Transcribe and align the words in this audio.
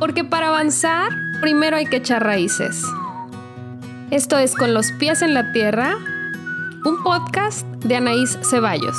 Porque 0.00 0.24
para 0.24 0.48
avanzar, 0.48 1.12
primero 1.42 1.76
hay 1.76 1.84
que 1.84 1.96
echar 1.96 2.24
raíces. 2.24 2.82
Esto 4.10 4.38
es 4.38 4.54
Con 4.56 4.72
los 4.72 4.90
pies 4.92 5.20
en 5.20 5.34
la 5.34 5.52
tierra, 5.52 5.94
un 6.86 7.02
podcast 7.04 7.66
de 7.84 7.96
Anaís 7.96 8.38
Ceballos. 8.48 8.96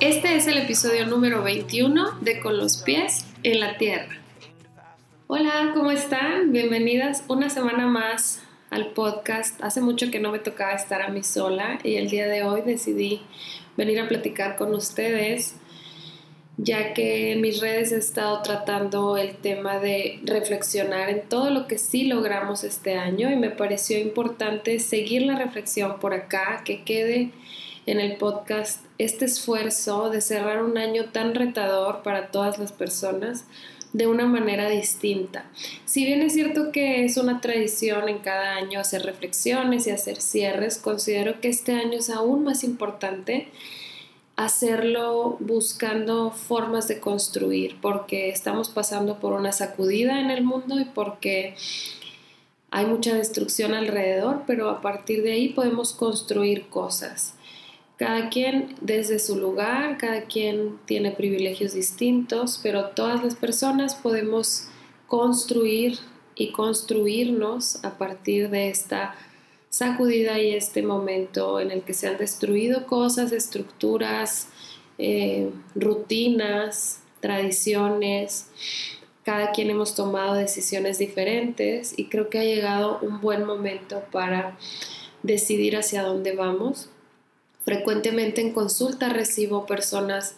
Este 0.00 0.36
es 0.36 0.46
el 0.46 0.56
episodio 0.56 1.06
número 1.06 1.42
21 1.42 2.12
de 2.22 2.40
Con 2.40 2.56
los 2.56 2.78
pies 2.78 3.26
en 3.42 3.60
la 3.60 3.76
tierra. 3.76 4.25
Hola, 5.28 5.72
¿cómo 5.74 5.90
están? 5.90 6.52
Bienvenidas 6.52 7.24
una 7.26 7.50
semana 7.50 7.88
más 7.88 8.40
al 8.70 8.92
podcast. 8.92 9.60
Hace 9.60 9.80
mucho 9.80 10.08
que 10.12 10.20
no 10.20 10.30
me 10.30 10.38
tocaba 10.38 10.72
estar 10.74 11.02
a 11.02 11.08
mí 11.08 11.24
sola 11.24 11.80
y 11.82 11.96
el 11.96 12.08
día 12.08 12.28
de 12.28 12.44
hoy 12.44 12.62
decidí 12.62 13.22
venir 13.76 13.98
a 13.98 14.06
platicar 14.06 14.54
con 14.54 14.72
ustedes 14.72 15.56
ya 16.58 16.94
que 16.94 17.32
en 17.32 17.40
mis 17.40 17.60
redes 17.60 17.92
he 17.92 17.96
estado 17.96 18.40
tratando 18.42 19.16
el 19.16 19.36
tema 19.36 19.78
de 19.78 20.20
reflexionar 20.24 21.10
en 21.10 21.28
todo 21.28 21.50
lo 21.50 21.66
que 21.66 21.76
sí 21.76 22.04
logramos 22.04 22.64
este 22.64 22.94
año 22.96 23.30
y 23.30 23.36
me 23.36 23.50
pareció 23.50 23.98
importante 23.98 24.78
seguir 24.78 25.22
la 25.22 25.36
reflexión 25.36 25.98
por 25.98 26.14
acá, 26.14 26.62
que 26.64 26.84
quede 26.84 27.32
en 27.84 28.00
el 28.00 28.16
podcast 28.16 28.84
este 28.98 29.26
esfuerzo 29.26 30.08
de 30.08 30.20
cerrar 30.20 30.62
un 30.62 30.78
año 30.78 31.06
tan 31.06 31.34
retador 31.34 32.02
para 32.02 32.28
todas 32.30 32.58
las 32.58 32.72
personas 32.72 33.44
de 33.92 34.06
una 34.06 34.26
manera 34.26 34.68
distinta. 34.68 35.46
Si 35.84 36.04
bien 36.04 36.22
es 36.22 36.34
cierto 36.34 36.72
que 36.72 37.04
es 37.04 37.16
una 37.16 37.40
tradición 37.40 38.08
en 38.08 38.18
cada 38.18 38.56
año 38.56 38.80
hacer 38.80 39.02
reflexiones 39.02 39.86
y 39.86 39.90
hacer 39.90 40.20
cierres, 40.20 40.78
considero 40.78 41.40
que 41.40 41.48
este 41.48 41.72
año 41.72 41.98
es 41.98 42.10
aún 42.10 42.44
más 42.44 42.64
importante 42.64 43.48
hacerlo 44.36 45.38
buscando 45.40 46.30
formas 46.30 46.88
de 46.88 47.00
construir, 47.00 47.76
porque 47.80 48.28
estamos 48.28 48.68
pasando 48.68 49.18
por 49.18 49.32
una 49.32 49.52
sacudida 49.52 50.20
en 50.20 50.30
el 50.30 50.44
mundo 50.44 50.78
y 50.78 50.84
porque 50.84 51.54
hay 52.70 52.84
mucha 52.84 53.14
destrucción 53.14 53.72
alrededor, 53.72 54.42
pero 54.46 54.68
a 54.68 54.82
partir 54.82 55.22
de 55.22 55.32
ahí 55.32 55.48
podemos 55.48 55.94
construir 55.94 56.68
cosas 56.68 57.35
cada 57.96 58.28
quien 58.28 58.74
desde 58.80 59.18
su 59.18 59.36
lugar, 59.36 59.96
cada 59.96 60.22
quien 60.22 60.78
tiene 60.84 61.12
privilegios 61.12 61.72
distintos, 61.72 62.60
pero 62.62 62.90
todas 62.90 63.24
las 63.24 63.34
personas 63.34 63.94
podemos 63.94 64.68
construir 65.06 65.98
y 66.34 66.52
construirnos 66.52 67.82
a 67.84 67.96
partir 67.96 68.50
de 68.50 68.68
esta 68.68 69.14
sacudida 69.70 70.38
y 70.38 70.50
este 70.50 70.82
momento 70.82 71.58
en 71.58 71.70
el 71.70 71.82
que 71.82 71.94
se 71.94 72.06
han 72.06 72.18
destruido 72.18 72.86
cosas, 72.86 73.32
estructuras, 73.32 74.48
eh, 74.98 75.50
rutinas, 75.74 77.00
tradiciones. 77.20 78.48
Cada 79.24 79.52
quien 79.52 79.70
hemos 79.70 79.94
tomado 79.94 80.34
decisiones 80.34 80.98
diferentes 80.98 81.98
y 81.98 82.06
creo 82.06 82.28
que 82.28 82.38
ha 82.38 82.44
llegado 82.44 82.98
un 83.00 83.22
buen 83.22 83.44
momento 83.44 84.02
para 84.12 84.58
decidir 85.22 85.76
hacia 85.78 86.02
dónde 86.02 86.36
vamos 86.36 86.90
Frecuentemente 87.66 88.40
en 88.40 88.52
consulta 88.52 89.08
recibo 89.08 89.66
personas 89.66 90.36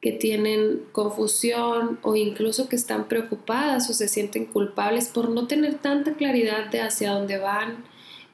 que 0.00 0.12
tienen 0.12 0.82
confusión 0.92 1.98
o 2.00 2.16
incluso 2.16 2.70
que 2.70 2.76
están 2.76 3.06
preocupadas 3.06 3.90
o 3.90 3.92
se 3.92 4.08
sienten 4.08 4.46
culpables 4.46 5.08
por 5.08 5.28
no 5.28 5.46
tener 5.46 5.74
tanta 5.74 6.14
claridad 6.14 6.70
de 6.70 6.80
hacia 6.80 7.12
dónde 7.12 7.36
van, 7.36 7.84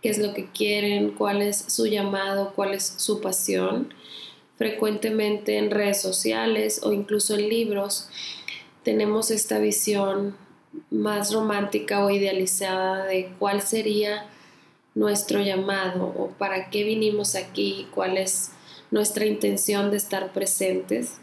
qué 0.00 0.10
es 0.10 0.18
lo 0.18 0.32
que 0.32 0.48
quieren, 0.48 1.10
cuál 1.10 1.42
es 1.42 1.58
su 1.58 1.86
llamado, 1.86 2.52
cuál 2.54 2.74
es 2.74 2.94
su 2.98 3.20
pasión. 3.20 3.92
Frecuentemente 4.58 5.58
en 5.58 5.72
redes 5.72 6.00
sociales 6.00 6.82
o 6.84 6.92
incluso 6.92 7.34
en 7.34 7.48
libros 7.48 8.08
tenemos 8.84 9.32
esta 9.32 9.58
visión 9.58 10.36
más 10.92 11.32
romántica 11.32 12.04
o 12.04 12.10
idealizada 12.10 13.06
de 13.06 13.32
cuál 13.40 13.60
sería 13.60 14.28
nuestro 14.94 15.40
llamado 15.40 16.04
o 16.04 16.28
para 16.38 16.70
qué 16.70 16.84
vinimos 16.84 17.34
aquí, 17.34 17.88
cuál 17.94 18.16
es 18.16 18.52
nuestra 18.90 19.26
intención 19.26 19.90
de 19.90 19.96
estar 19.96 20.32
presentes. 20.32 21.18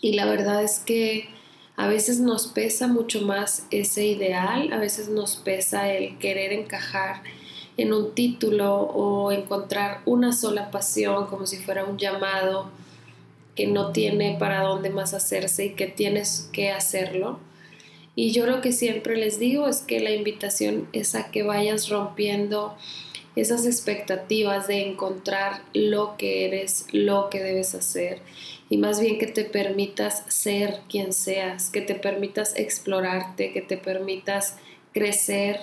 Y 0.00 0.12
la 0.12 0.26
verdad 0.26 0.62
es 0.62 0.78
que 0.78 1.28
a 1.76 1.88
veces 1.88 2.20
nos 2.20 2.46
pesa 2.48 2.86
mucho 2.86 3.22
más 3.22 3.66
ese 3.70 4.06
ideal, 4.06 4.72
a 4.72 4.78
veces 4.78 5.08
nos 5.08 5.36
pesa 5.36 5.92
el 5.92 6.18
querer 6.18 6.52
encajar 6.52 7.22
en 7.76 7.92
un 7.92 8.14
título 8.14 8.74
o 8.74 9.32
encontrar 9.32 10.00
una 10.06 10.32
sola 10.32 10.70
pasión 10.70 11.26
como 11.26 11.46
si 11.46 11.58
fuera 11.58 11.84
un 11.84 11.98
llamado 11.98 12.70
que 13.54 13.66
no 13.66 13.92
tiene 13.92 14.36
para 14.38 14.62
dónde 14.62 14.90
más 14.90 15.14
hacerse 15.14 15.66
y 15.66 15.70
que 15.74 15.86
tienes 15.86 16.48
que 16.52 16.70
hacerlo. 16.70 17.38
Y 18.16 18.32
yo 18.32 18.46
lo 18.46 18.62
que 18.62 18.72
siempre 18.72 19.16
les 19.16 19.38
digo 19.38 19.68
es 19.68 19.82
que 19.82 20.00
la 20.00 20.10
invitación 20.10 20.88
es 20.92 21.14
a 21.14 21.30
que 21.30 21.42
vayas 21.42 21.90
rompiendo 21.90 22.74
esas 23.36 23.66
expectativas 23.66 24.66
de 24.66 24.88
encontrar 24.88 25.60
lo 25.74 26.16
que 26.16 26.46
eres, 26.46 26.86
lo 26.92 27.28
que 27.28 27.42
debes 27.42 27.74
hacer 27.74 28.22
y 28.68 28.78
más 28.78 29.00
bien 29.00 29.18
que 29.18 29.26
te 29.26 29.44
permitas 29.44 30.24
ser 30.28 30.80
quien 30.88 31.12
seas, 31.12 31.70
que 31.70 31.82
te 31.82 31.94
permitas 31.94 32.56
explorarte, 32.56 33.52
que 33.52 33.60
te 33.60 33.76
permitas 33.76 34.56
crecer, 34.92 35.60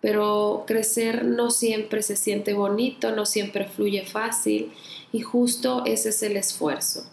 pero 0.00 0.64
crecer 0.66 1.24
no 1.24 1.50
siempre 1.50 2.02
se 2.02 2.16
siente 2.16 2.54
bonito, 2.54 3.10
no 3.10 3.26
siempre 3.26 3.66
fluye 3.66 4.06
fácil 4.06 4.72
y 5.12 5.20
justo 5.20 5.82
ese 5.84 6.10
es 6.10 6.22
el 6.22 6.36
esfuerzo. 6.36 7.04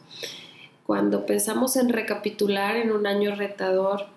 Cuando 0.86 1.26
pensamos 1.26 1.76
en 1.76 1.90
recapitular 1.90 2.78
en 2.78 2.92
un 2.92 3.06
año 3.06 3.36
retador, 3.36 4.08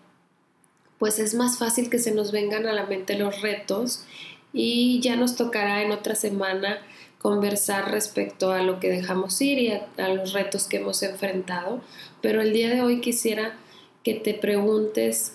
pues 1.03 1.19
es 1.19 1.35
más 1.35 1.59
fácil 1.59 1.91
que 1.91 1.99
se 1.99 2.13
nos 2.13 2.31
vengan 2.31 2.65
a 2.69 2.73
la 2.73 2.87
mente 2.87 3.19
los 3.19 3.43
retos 3.43 4.05
y 4.53 5.01
ya 5.01 5.17
nos 5.17 5.35
tocará 5.35 5.83
en 5.83 5.91
otra 5.91 6.15
semana 6.15 6.79
conversar 7.19 7.91
respecto 7.91 8.53
a 8.53 8.63
lo 8.63 8.79
que 8.79 8.89
dejamos 8.89 9.41
ir 9.41 9.59
y 9.59 9.73
a, 9.73 10.09
los 10.11 10.33
retos 10.33 10.69
que 10.69 10.77
hemos 10.77 11.03
enfrentado. 11.03 11.81
Pero 12.21 12.41
el 12.41 12.53
día 12.53 12.71
de 12.71 12.83
hoy 12.83 13.01
quisiera 13.01 13.57
que 14.05 14.15
te 14.15 14.33
preguntes 14.33 15.33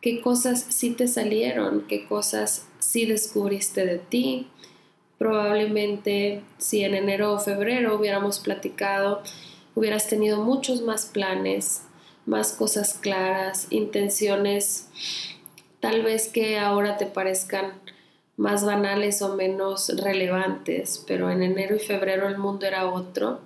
qué 0.00 0.22
cosas 0.22 0.64
sí 0.70 0.92
te 0.92 1.06
salieron, 1.06 1.84
qué 1.86 2.06
cosas 2.06 2.64
sí 2.78 3.04
descubriste 3.04 3.84
de 3.84 3.98
ti. 3.98 4.46
Probablemente 5.18 6.40
si 6.56 6.82
en 6.82 6.94
enero 6.94 7.34
o 7.34 7.38
febrero 7.38 7.94
hubiéramos 7.94 8.38
platicado, 8.38 9.22
hubieras 9.74 10.08
tenido 10.08 10.42
muchos 10.42 10.80
más 10.80 11.04
planes, 11.04 11.82
más 12.26 12.52
cosas 12.52 12.94
claras, 12.94 13.66
intenciones 13.70 14.88
tal 15.80 16.02
vez 16.02 16.28
que 16.28 16.58
ahora 16.58 16.96
te 16.98 17.06
parezcan 17.06 17.72
más 18.36 18.64
banales 18.64 19.20
o 19.22 19.34
menos 19.34 19.88
relevantes, 19.98 21.04
pero 21.06 21.30
en 21.30 21.42
enero 21.42 21.76
y 21.76 21.78
febrero 21.78 22.28
el 22.28 22.38
mundo 22.38 22.66
era 22.66 22.88
otro, 22.88 23.40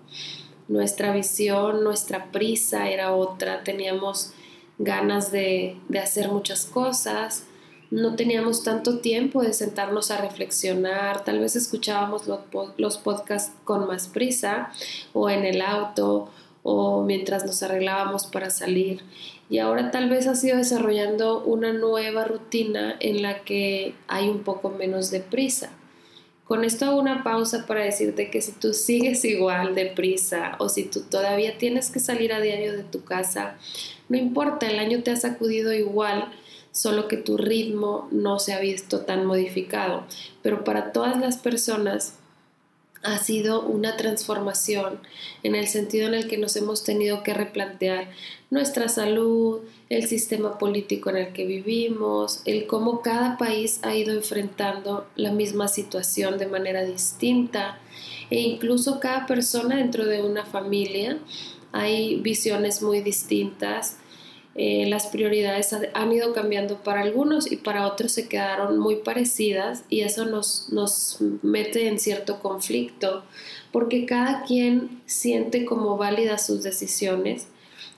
nuestra 0.69 1.13
visión, 1.13 1.83
nuestra 1.83 2.31
prisa 2.31 2.89
era 2.89 3.15
otra, 3.15 3.65
teníamos 3.65 4.33
ganas 4.79 5.31
de, 5.33 5.77
hacer 6.01 6.29
muchas 6.29 6.67
cosas, 6.67 7.47
no 7.91 8.17
teníamos 8.17 8.65
tanto 8.65 8.99
tiempo 8.99 9.43
de 9.43 9.53
sentarnos 9.53 10.11
a 10.11 10.21
reflexionar, 10.21 11.25
tal 11.25 11.39
vez 11.39 11.55
escuchábamos 11.55 12.27
los, 12.27 12.41
los 12.77 12.99
podcasts 12.99 13.53
con 13.65 13.87
más 13.87 14.09
prisa 14.09 14.71
o 15.13 15.29
en 15.31 15.45
el 15.45 15.61
auto 15.61 16.31
o 16.65 17.03
mientras 17.05 17.45
nos 17.45 17.63
arreglábamos 17.63 18.27
para 18.27 18.51
salir. 18.51 19.03
Y 19.49 19.59
ahora 19.59 19.93
tal 19.93 20.09
vez 20.09 20.27
has 20.27 20.43
ido 20.43 20.57
desarrollando 20.57 21.45
una 21.45 21.73
nueva 21.73 22.25
rutina 22.25 22.97
en 22.99 23.23
la 23.23 23.45
que 23.45 23.95
hay 24.09 24.29
un 24.29 24.41
poco 24.41 24.71
menos 24.71 25.13
de 25.13 25.21
prisa. 25.21 25.71
Con 26.45 26.65
esto 26.65 26.87
hago 26.87 27.01
una 27.01 27.23
pausa 27.23 27.67
para 27.67 27.85
decirte 27.85 28.31
que 28.31 28.43
si 28.43 28.53
tú 28.53 28.73
sigues 28.75 29.25
igual 29.25 29.75
de 29.75 29.87
prisa 29.87 30.57
o 30.59 30.69
si 30.69 30.85
tú 30.85 31.03
todavía 31.03 31.57
tienes 31.59 31.91
que 31.91 32.01
salir 32.01 32.33
a 32.33 32.41
diario 32.41 32.73
de 32.73 32.83
tu 32.83 33.05
casa, 33.05 33.57
no 34.09 34.17
importa, 34.17 34.69
el 34.69 34.79
año 34.79 35.03
te 35.03 35.11
ha 35.11 35.17
sacudido 35.17 35.73
igual, 35.73 36.33
solo 36.73 37.09
que 37.09 37.17
tu 37.17 37.37
ritmo 37.37 38.09
no 38.11 38.39
se 38.39 38.53
ha 38.53 38.61
visto 38.61 39.01
tan 39.01 39.27
modificado. 39.27 40.05
Pero 40.43 40.65
para 40.65 40.93
todas 40.93 41.19
las 41.19 41.37
personas 41.37 42.19
ha 43.05 43.19
sido 43.19 43.63
una 43.63 43.97
transformación 43.97 44.99
en 45.43 45.55
el 45.55 45.69
sentido 45.69 46.09
en 46.09 46.15
el 46.15 46.27
que 46.27 46.39
nos 46.39 46.57
hemos 46.57 46.83
tenido 46.83 47.23
que 47.23 47.35
replantear 47.35 48.11
nuestra 48.51 48.89
salud, 48.89 49.61
el 49.91 50.09
sistema 50.09 50.59
político 50.59 51.11
en 51.11 51.19
el 51.19 51.33
que 51.33 51.45
vivimos, 51.45 52.41
el 52.47 52.67
cómo 52.67 53.03
cada 53.03 53.37
país 53.37 53.79
ha 53.83 53.95
ido 53.95 54.15
enfrentando 54.15 55.07
la 55.17 55.33
misma 55.33 55.69
situación 55.69 56.39
de 56.39 56.47
manera 56.47 56.85
distinta. 56.85 57.79
E 58.31 58.41
incluso 58.41 59.01
cada 59.01 59.27
persona 59.27 59.77
dentro 59.77 60.07
de 60.07 60.23
una 60.23 60.47
familia 60.47 61.19
hay 61.73 62.17
visiones 62.17 62.83
muy 62.83 63.03
distintas 63.03 63.99
eh, 64.57 64.87
las 64.89 65.07
prioridades 65.07 65.75
han 65.95 66.13
ido 66.13 66.33
cambiando 66.33 66.77
para 66.77 67.01
algunos 67.01 67.51
y 67.51 67.57
para 67.57 67.89
otros 67.89 68.13
se 68.13 68.29
quedaron 68.29 68.79
muy 68.79 68.97
parecidas 68.97 69.83
y 69.89 70.03
eso 70.03 70.27
nos, 70.27 70.69
nos 70.71 71.19
mete 71.43 71.89
en 71.89 71.99
cierto 71.99 72.39
conflicto 72.39 73.25
porque 73.73 74.07
cada 74.07 74.45
quien 74.45 75.03
siente 75.07 75.65
como 75.65 75.97
válidas 75.97 76.47
sus 76.47 76.63
decisiones 76.63 77.49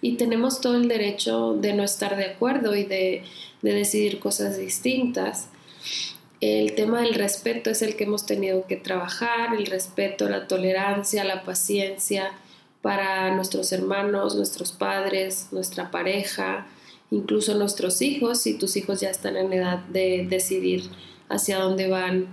y 0.00 0.16
tenemos 0.16 0.62
todo 0.62 0.76
el 0.76 0.88
derecho 0.88 1.52
de 1.54 1.74
no 1.74 1.84
estar 1.84 2.16
de 2.16 2.24
acuerdo 2.24 2.74
y 2.74 2.84
de, 2.84 3.22
de 3.60 3.74
decidir 3.74 4.18
cosas 4.18 4.56
distintas. 4.56 5.48
El 6.40 6.74
tema 6.74 7.02
del 7.02 7.14
respeto 7.14 7.70
es 7.70 7.82
el 7.82 7.96
que 7.96 8.04
hemos 8.04 8.24
tenido 8.24 8.66
que 8.66 8.76
trabajar, 8.76 9.54
el 9.54 9.66
respeto, 9.66 10.28
la 10.28 10.46
tolerancia, 10.48 11.24
la 11.24 11.42
paciencia, 11.44 12.32
para 12.86 13.34
nuestros 13.34 13.72
hermanos, 13.72 14.36
nuestros 14.36 14.70
padres, 14.70 15.48
nuestra 15.50 15.90
pareja, 15.90 16.68
incluso 17.10 17.56
nuestros 17.56 18.00
hijos, 18.00 18.40
si 18.40 18.54
tus 18.54 18.76
hijos 18.76 19.00
ya 19.00 19.10
están 19.10 19.36
en 19.36 19.52
edad 19.52 19.78
de 19.86 20.24
decidir 20.30 20.84
hacia 21.28 21.58
dónde 21.58 21.88
van 21.88 22.28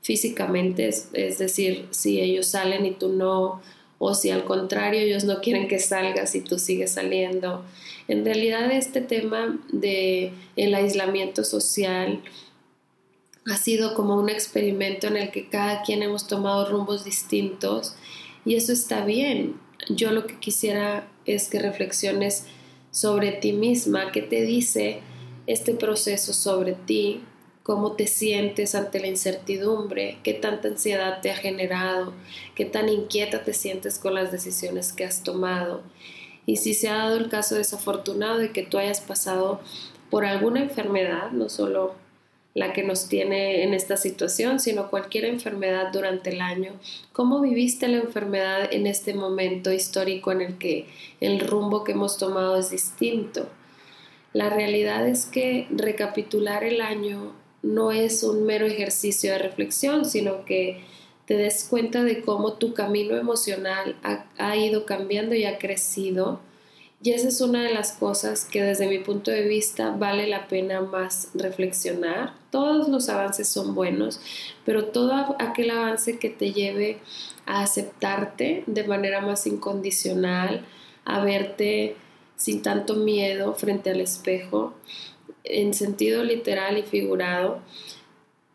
físicamente, 0.00 0.88
es, 0.88 1.38
decir, 1.38 1.88
si 1.90 2.22
ellos 2.22 2.46
salen 2.46 2.86
y 2.86 2.92
tú 2.92 3.10
no, 3.10 3.60
o 3.98 4.14
si 4.14 4.30
al 4.30 4.44
contrario 4.44 4.98
ellos 4.98 5.24
no 5.24 5.42
quieren 5.42 5.68
que 5.68 5.78
salgas 5.78 6.34
y 6.34 6.40
tú 6.40 6.58
sigues 6.58 6.92
saliendo. 6.92 7.62
En 8.08 8.24
realidad 8.24 8.72
este 8.72 9.02
tema 9.02 9.60
de 9.72 10.32
el 10.56 10.74
aislamiento 10.74 11.44
social 11.44 12.22
ha 13.44 13.58
sido 13.58 13.92
como 13.92 14.16
un 14.16 14.30
experimento 14.30 15.08
en 15.08 15.18
el 15.18 15.30
que 15.30 15.50
cada 15.50 15.82
quien 15.82 16.02
hemos 16.02 16.26
tomado 16.26 16.70
rumbos 16.70 17.04
distintos 17.04 17.94
y 18.46 18.54
eso 18.54 18.72
está 18.72 19.04
bien 19.04 19.67
yo 19.88 20.12
lo 20.12 20.26
que 20.26 20.38
quisiera 20.38 21.06
es 21.26 21.48
que 21.48 21.58
reflexiones 21.58 22.44
sobre 22.90 23.32
ti 23.32 23.52
misma, 23.52 24.12
qué 24.12 24.22
te 24.22 24.42
dice 24.42 25.00
este 25.46 25.74
proceso 25.74 26.32
sobre 26.32 26.72
ti, 26.72 27.22
cómo 27.62 27.92
te 27.92 28.06
sientes 28.06 28.74
ante 28.74 29.00
la 29.00 29.08
incertidumbre, 29.08 30.18
qué 30.22 30.34
tanta 30.34 30.68
ansiedad 30.68 31.20
te 31.20 31.30
ha 31.30 31.36
generado, 31.36 32.14
qué 32.54 32.64
tan 32.64 32.88
inquieta 32.88 33.44
te 33.44 33.52
sientes 33.52 33.98
con 33.98 34.14
las 34.14 34.32
decisiones 34.32 34.92
que 34.92 35.04
has 35.04 35.22
tomado. 35.22 35.82
Y 36.46 36.56
si 36.56 36.72
se 36.72 36.88
ha 36.88 36.96
dado 36.96 37.16
el 37.16 37.28
caso 37.28 37.56
desafortunado 37.56 38.38
de 38.38 38.52
que 38.52 38.62
tú 38.62 38.78
hayas 38.78 39.00
pasado 39.00 39.60
por 40.10 40.24
alguna 40.24 40.60
enfermedad, 40.60 41.30
no 41.30 41.50
solo 41.50 41.94
la 42.58 42.72
que 42.72 42.82
nos 42.82 43.08
tiene 43.08 43.62
en 43.62 43.72
esta 43.72 43.96
situación, 43.96 44.58
sino 44.58 44.90
cualquier 44.90 45.24
enfermedad 45.26 45.92
durante 45.92 46.30
el 46.30 46.40
año. 46.40 46.72
¿Cómo 47.12 47.40
viviste 47.40 47.86
la 47.86 47.98
enfermedad 47.98 48.68
en 48.72 48.88
este 48.88 49.14
momento 49.14 49.72
histórico 49.72 50.32
en 50.32 50.40
el 50.40 50.58
que 50.58 50.86
el 51.20 51.38
rumbo 51.38 51.84
que 51.84 51.92
hemos 51.92 52.18
tomado 52.18 52.58
es 52.58 52.70
distinto? 52.70 53.48
La 54.32 54.50
realidad 54.50 55.06
es 55.06 55.24
que 55.24 55.68
recapitular 55.70 56.64
el 56.64 56.80
año 56.80 57.32
no 57.62 57.92
es 57.92 58.24
un 58.24 58.44
mero 58.44 58.66
ejercicio 58.66 59.32
de 59.32 59.38
reflexión, 59.38 60.04
sino 60.04 60.44
que 60.44 60.82
te 61.26 61.36
des 61.36 61.64
cuenta 61.64 62.02
de 62.02 62.22
cómo 62.22 62.54
tu 62.54 62.74
camino 62.74 63.16
emocional 63.16 63.96
ha, 64.02 64.26
ha 64.36 64.56
ido 64.56 64.84
cambiando 64.84 65.36
y 65.36 65.44
ha 65.44 65.58
crecido 65.58 66.40
y 67.00 67.12
esa 67.12 67.28
es 67.28 67.40
una 67.40 67.62
de 67.62 67.72
las 67.72 67.92
cosas 67.92 68.44
que 68.44 68.62
desde 68.62 68.88
mi 68.88 68.98
punto 68.98 69.30
de 69.30 69.46
vista 69.46 69.90
vale 69.90 70.26
la 70.26 70.48
pena 70.48 70.80
más 70.80 71.28
reflexionar. 71.34 72.34
Todos 72.50 72.88
los 72.88 73.08
avances 73.08 73.48
son 73.48 73.74
buenos, 73.74 74.20
pero 74.64 74.86
todo 74.86 75.36
aquel 75.38 75.70
avance 75.70 76.18
que 76.18 76.28
te 76.28 76.52
lleve 76.52 76.98
a 77.46 77.62
aceptarte 77.62 78.64
de 78.66 78.84
manera 78.84 79.20
más 79.20 79.46
incondicional, 79.46 80.66
a 81.04 81.20
verte 81.20 81.96
sin 82.36 82.62
tanto 82.62 82.96
miedo 82.96 83.54
frente 83.54 83.90
al 83.90 84.00
espejo, 84.00 84.74
en 85.44 85.74
sentido 85.74 86.24
literal 86.24 86.78
y 86.78 86.82
figurado, 86.82 87.60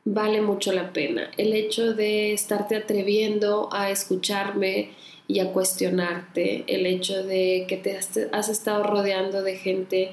vale 0.05 0.41
mucho 0.41 0.73
la 0.73 0.91
pena. 0.91 1.31
El 1.37 1.53
hecho 1.53 1.93
de 1.93 2.33
estarte 2.33 2.75
atreviendo 2.75 3.69
a 3.71 3.89
escucharme, 3.89 4.91
y 5.27 5.39
a 5.39 5.51
cuestionarte 5.51 6.65
el 6.67 6.85
hecho 6.85 7.23
de 7.23 7.65
que 7.67 7.77
te 7.77 7.97
has, 7.97 8.49
estado 8.49 8.83
rodeando 8.83 9.41
de 9.41 9.57
gente 9.57 10.11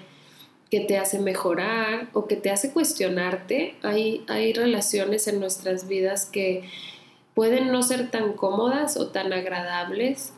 que 0.70 0.80
te 0.80 0.98
hace 0.98 1.18
mejorar 1.18 2.08
o 2.12 2.26
que 2.26 2.36
te 2.36 2.50
hace 2.50 2.72
cuestionarte. 2.72 3.74
Hay, 3.82 4.24
hay 4.28 4.52
relaciones 4.52 5.26
en 5.26 5.40
nuestras 5.40 5.88
vidas 5.88 6.26
que 6.26 6.62
pueden 7.34 7.72
no 7.72 7.82
ser 7.82 8.10
tan 8.10 8.34
cómodas 8.34 8.96
o 8.96 9.08
tan 9.08 9.32
agradables, 9.32 10.32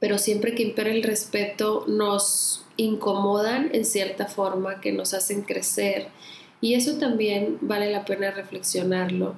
pero 0.00 0.18
siempre 0.18 0.54
que 0.54 0.64
impera 0.64 0.90
el 0.90 1.02
respeto 1.02 1.84
nos 1.86 2.64
incomodan 2.76 3.70
en 3.72 3.84
cierta 3.84 4.26
forma, 4.26 4.80
que 4.80 4.92
nos 4.92 5.14
hacen 5.14 5.42
crecer. 5.42 6.08
Y 6.60 6.74
eso 6.74 6.98
también 6.98 7.58
vale 7.60 7.90
la 7.90 8.04
pena 8.04 8.30
reflexionarlo 8.30 9.36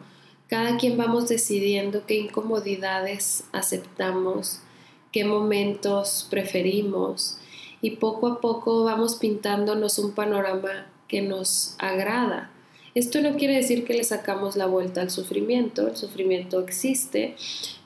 cada 0.53 0.77
quien 0.77 0.99
vamos 0.99 1.31
decidiendo 1.31 2.05
qué 2.05 2.15
incomodidades 2.17 3.45
aceptamos, 3.53 4.61
qué 5.11 5.25
momentos 5.25 6.27
preferimos 6.29 7.39
y 7.81 7.93
poco 7.93 8.27
a 8.27 8.41
poco 8.43 8.85
vamos 8.85 9.15
pintándonos 9.15 9.99
un 9.99 10.13
panorama 10.13 10.89
que 11.09 11.23
nos 11.23 11.75
agrada. 11.79 12.51
Esto 12.95 13.23
no 13.23 13.39
quiere 13.39 13.57
decir 13.57 13.87
que 13.87 13.95
le 13.95 14.05
sacamos 14.05 14.57
la 14.57 14.67
vuelta 14.67 15.01
al 15.01 15.11
sufrimiento, 15.11 15.89
el 15.89 15.97
sufrimiento 15.97 16.61
existe, 16.61 17.35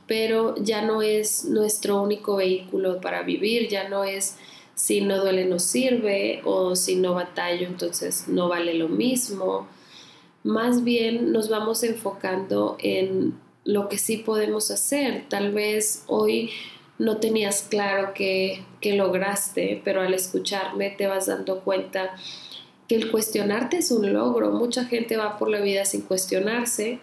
pero 0.08 0.56
ya 0.56 0.82
no 0.82 1.02
es 1.02 1.44
nuestro 1.44 2.02
único 2.02 2.34
vehículo 2.34 3.00
para 3.00 3.22
vivir, 3.22 3.68
ya 3.68 3.88
no 3.88 4.02
es 4.02 4.38
si 4.74 5.02
no 5.02 5.20
duele 5.20 5.44
no 5.44 5.60
sirve 5.60 6.42
o 6.44 6.74
si 6.74 6.96
no 6.96 7.14
batallo 7.14 7.68
entonces 7.68 8.26
no 8.26 8.48
vale 8.48 8.74
lo 8.74 8.88
mismo 8.88 9.68
más 10.46 10.84
bien 10.84 11.32
nos 11.32 11.48
vamos 11.48 11.82
enfocando 11.82 12.76
en 12.78 13.34
lo 13.64 13.88
que 13.88 13.98
sí 13.98 14.18
podemos 14.18 14.70
hacer. 14.70 15.24
Tal 15.28 15.52
vez 15.52 16.04
hoy 16.06 16.50
no 16.98 17.16
tenías 17.16 17.62
claro 17.62 18.14
que, 18.14 18.62
lograste, 18.80 19.82
pero 19.84 20.02
al 20.02 20.14
escucharme 20.14 20.90
te 20.90 21.08
vas 21.08 21.26
dando 21.26 21.60
cuenta 21.60 22.14
que 22.86 22.94
el 22.94 23.10
cuestionarte 23.10 23.78
es 23.78 23.90
un 23.90 24.12
logro. 24.12 24.52
Mucha 24.52 24.84
gente 24.84 25.16
va 25.16 25.36
por 25.36 25.50
la 25.50 25.60
vida 25.60 25.84
sin 25.84 26.02
cuestionarse, 26.02 27.00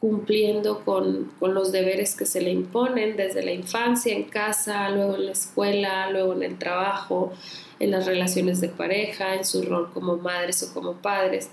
cumpliendo 0.00 0.80
con, 0.80 1.30
con, 1.38 1.54
los 1.54 1.70
deberes 1.70 2.16
que 2.16 2.26
se 2.26 2.40
le 2.40 2.50
imponen 2.50 3.16
desde 3.16 3.44
la 3.44 3.52
infancia, 3.52 4.12
en 4.12 4.24
casa, 4.24 4.90
luego 4.90 5.14
en 5.14 5.26
la 5.26 5.32
escuela, 5.32 6.10
luego 6.10 6.32
en 6.32 6.42
el 6.42 6.58
trabajo, 6.58 7.32
en 7.78 7.92
las 7.92 8.06
relaciones 8.06 8.60
de 8.60 8.68
pareja, 8.68 9.36
en 9.36 9.44
su 9.44 9.62
rol 9.62 9.92
como 9.94 10.16
madres 10.16 10.64
o 10.64 10.74
como 10.74 10.94
padres. 10.94 11.50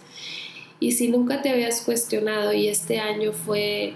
Y 0.80 0.92
si 0.92 1.08
nunca 1.08 1.42
te 1.42 1.50
habías 1.50 1.82
cuestionado 1.82 2.54
y 2.54 2.68
este 2.68 3.00
año 3.00 3.34
fue 3.34 3.96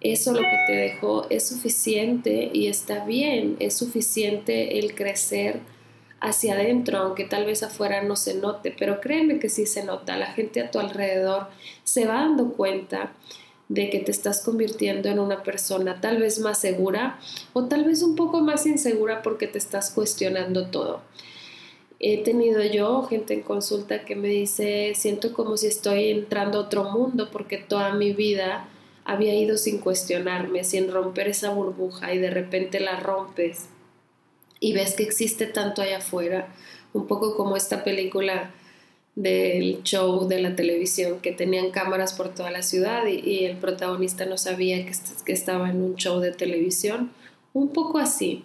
eso 0.00 0.32
lo 0.32 0.40
que 0.40 0.58
te 0.66 0.72
dejó, 0.72 1.26
es 1.30 1.48
suficiente 1.48 2.50
y 2.52 2.66
está 2.66 3.04
bien, 3.04 3.56
es 3.60 3.76
suficiente 3.76 4.78
el 4.78 4.94
crecer 4.94 5.60
hacia 6.20 6.54
adentro, 6.54 6.98
aunque 6.98 7.24
tal 7.24 7.44
vez 7.44 7.62
afuera 7.62 8.02
no 8.02 8.16
se 8.16 8.34
note, 8.34 8.74
pero 8.76 9.00
créeme 9.00 9.38
que 9.38 9.48
sí 9.48 9.66
se 9.66 9.84
nota, 9.84 10.16
la 10.16 10.26
gente 10.26 10.60
a 10.60 10.70
tu 10.70 10.78
alrededor 10.78 11.48
se 11.84 12.04
va 12.04 12.14
dando 12.14 12.52
cuenta 12.52 13.12
de 13.68 13.90
que 13.90 14.00
te 14.00 14.10
estás 14.10 14.42
convirtiendo 14.42 15.08
en 15.08 15.18
una 15.18 15.42
persona 15.42 16.00
tal 16.00 16.18
vez 16.18 16.38
más 16.40 16.58
segura 16.58 17.18
o 17.52 17.64
tal 17.64 17.84
vez 17.84 18.02
un 18.02 18.16
poco 18.16 18.40
más 18.40 18.66
insegura 18.66 19.22
porque 19.22 19.46
te 19.46 19.58
estás 19.58 19.90
cuestionando 19.90 20.66
todo. 20.66 21.00
He 22.04 22.24
tenido 22.24 22.64
yo 22.64 23.04
gente 23.04 23.32
en 23.32 23.42
consulta 23.42 24.04
que 24.04 24.16
me 24.16 24.26
dice, 24.26 24.92
siento 24.96 25.32
como 25.32 25.56
si 25.56 25.68
estoy 25.68 26.10
entrando 26.10 26.58
a 26.58 26.62
otro 26.62 26.84
mundo 26.84 27.30
porque 27.30 27.58
toda 27.58 27.94
mi 27.94 28.12
vida 28.12 28.68
había 29.04 29.34
ido 29.36 29.56
sin 29.56 29.78
cuestionarme, 29.78 30.64
sin 30.64 30.90
romper 30.90 31.28
esa 31.28 31.50
burbuja 31.50 32.12
y 32.12 32.18
de 32.18 32.30
repente 32.30 32.80
la 32.80 32.98
rompes 32.98 33.68
y 34.62 34.72
ves 34.72 34.94
que 34.94 35.02
existe 35.02 35.46
tanto 35.46 35.82
allá 35.82 35.98
afuera, 35.98 36.52
un 36.92 37.06
poco 37.06 37.36
como 37.36 37.56
esta 37.56 37.82
película 37.84 38.52
del 39.16 39.82
show 39.82 40.26
de 40.26 40.40
la 40.40 40.56
televisión 40.56 41.20
que 41.20 41.32
tenían 41.32 41.70
cámaras 41.70 42.14
por 42.14 42.32
toda 42.32 42.50
la 42.50 42.62
ciudad 42.62 43.06
y, 43.06 43.44
el 43.44 43.58
protagonista 43.58 44.24
no 44.24 44.38
sabía 44.38 44.86
que, 44.86 44.92
que 45.24 45.32
estaba 45.32 45.68
en 45.68 45.82
un 45.82 45.96
show 45.96 46.20
de 46.20 46.32
televisión, 46.32 47.12
un 47.52 47.72
poco 47.72 47.98
así. 47.98 48.44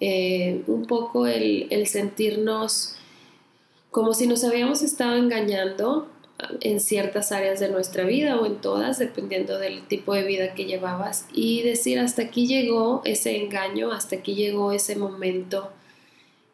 Eh, 0.00 0.62
un 0.66 0.86
poco 0.86 1.26
el, 1.26 1.68
sentirnos 1.86 2.96
como 3.90 4.14
si 4.14 4.26
nos 4.26 4.44
habíamos 4.44 4.82
estado 4.82 5.16
engañando 5.16 6.08
en 6.62 6.80
ciertas 6.80 7.32
áreas 7.32 7.60
de 7.60 7.68
nuestra 7.68 8.04
vida 8.04 8.40
o 8.40 8.46
en 8.46 8.62
todas, 8.62 8.98
dependiendo 8.98 9.58
del 9.58 9.86
tipo 9.86 10.14
de 10.14 10.22
vida 10.22 10.54
que 10.54 10.64
llevabas, 10.64 11.26
y 11.34 11.60
decir 11.62 11.98
hasta 11.98 12.22
aquí 12.22 12.46
llegó 12.46 13.02
ese 13.04 13.36
engaño, 13.36 13.92
hasta 13.92 14.16
aquí 14.16 14.34
llegó 14.34 14.72
ese 14.72 14.96
momento 14.96 15.70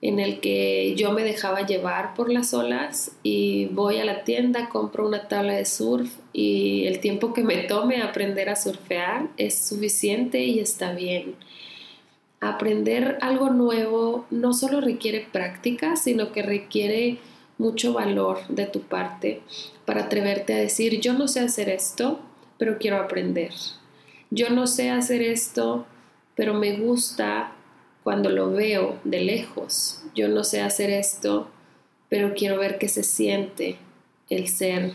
en 0.03 0.19
el 0.19 0.41
que 0.41 0.95
yo 0.97 1.13
me 1.13 1.23
dejaba 1.23 1.65
llevar 1.65 2.15
por 2.15 2.33
las 2.33 2.53
olas 2.53 3.13
y 3.23 3.67
voy 3.67 3.99
a 3.99 4.05
la 4.05 4.25
tienda, 4.25 4.69
compro 4.69 5.07
una 5.07 5.29
tabla 5.29 5.55
de 5.55 5.65
surf 5.65 6.13
y 6.33 6.87
el 6.87 6.99
tiempo 6.99 7.33
que 7.33 7.45
me 7.45 7.59
tome 7.59 8.03
aprender 8.03 8.49
a 8.49 8.57
surfear 8.57 9.29
es 9.37 9.57
suficiente 9.57 10.45
y 10.45 10.59
está 10.59 10.93
bien 10.93 11.37
aprender 12.41 13.19
algo 13.21 13.51
nuevo 13.51 14.27
no 14.31 14.53
solo 14.53 14.81
requiere 14.81 15.27
práctica, 15.33 15.97
sino 15.97 16.33
que 16.33 16.43
requiere 16.43 17.19
mucho 17.59 17.93
valor 17.93 18.47
de 18.49 18.67
tu 18.67 18.83
parte 18.83 19.41
para 19.85 20.05
atreverte 20.05 20.55
a 20.55 20.59
decir, 20.59 21.01
yo 21.01 21.15
no 21.15 21.29
sé 21.29 21.41
hacer 21.41 21.69
esto, 21.69 22.21
pero 22.59 22.79
quiero 22.79 22.99
aprender. 22.99 23.53
Yo 24.31 24.51
no 24.51 24.67
sé 24.67 24.91
hacer 24.91 25.23
esto, 25.23 25.87
pero 26.35 26.55
me 26.55 26.77
gusta 26.77 27.53
cuando 28.03 28.31
lo 28.31 28.51
veo 28.51 28.99
de 29.05 29.21
lejos. 29.21 30.03
Yo 30.15 30.29
no 30.29 30.45
sé 30.45 30.61
hacer 30.61 30.91
esto, 30.91 31.49
pero 32.09 32.35
quiero 32.35 32.59
ver 32.59 32.79
qué 32.79 32.89
se 32.89 33.03
siente 33.03 33.79
el 34.29 34.49
ser 34.49 34.93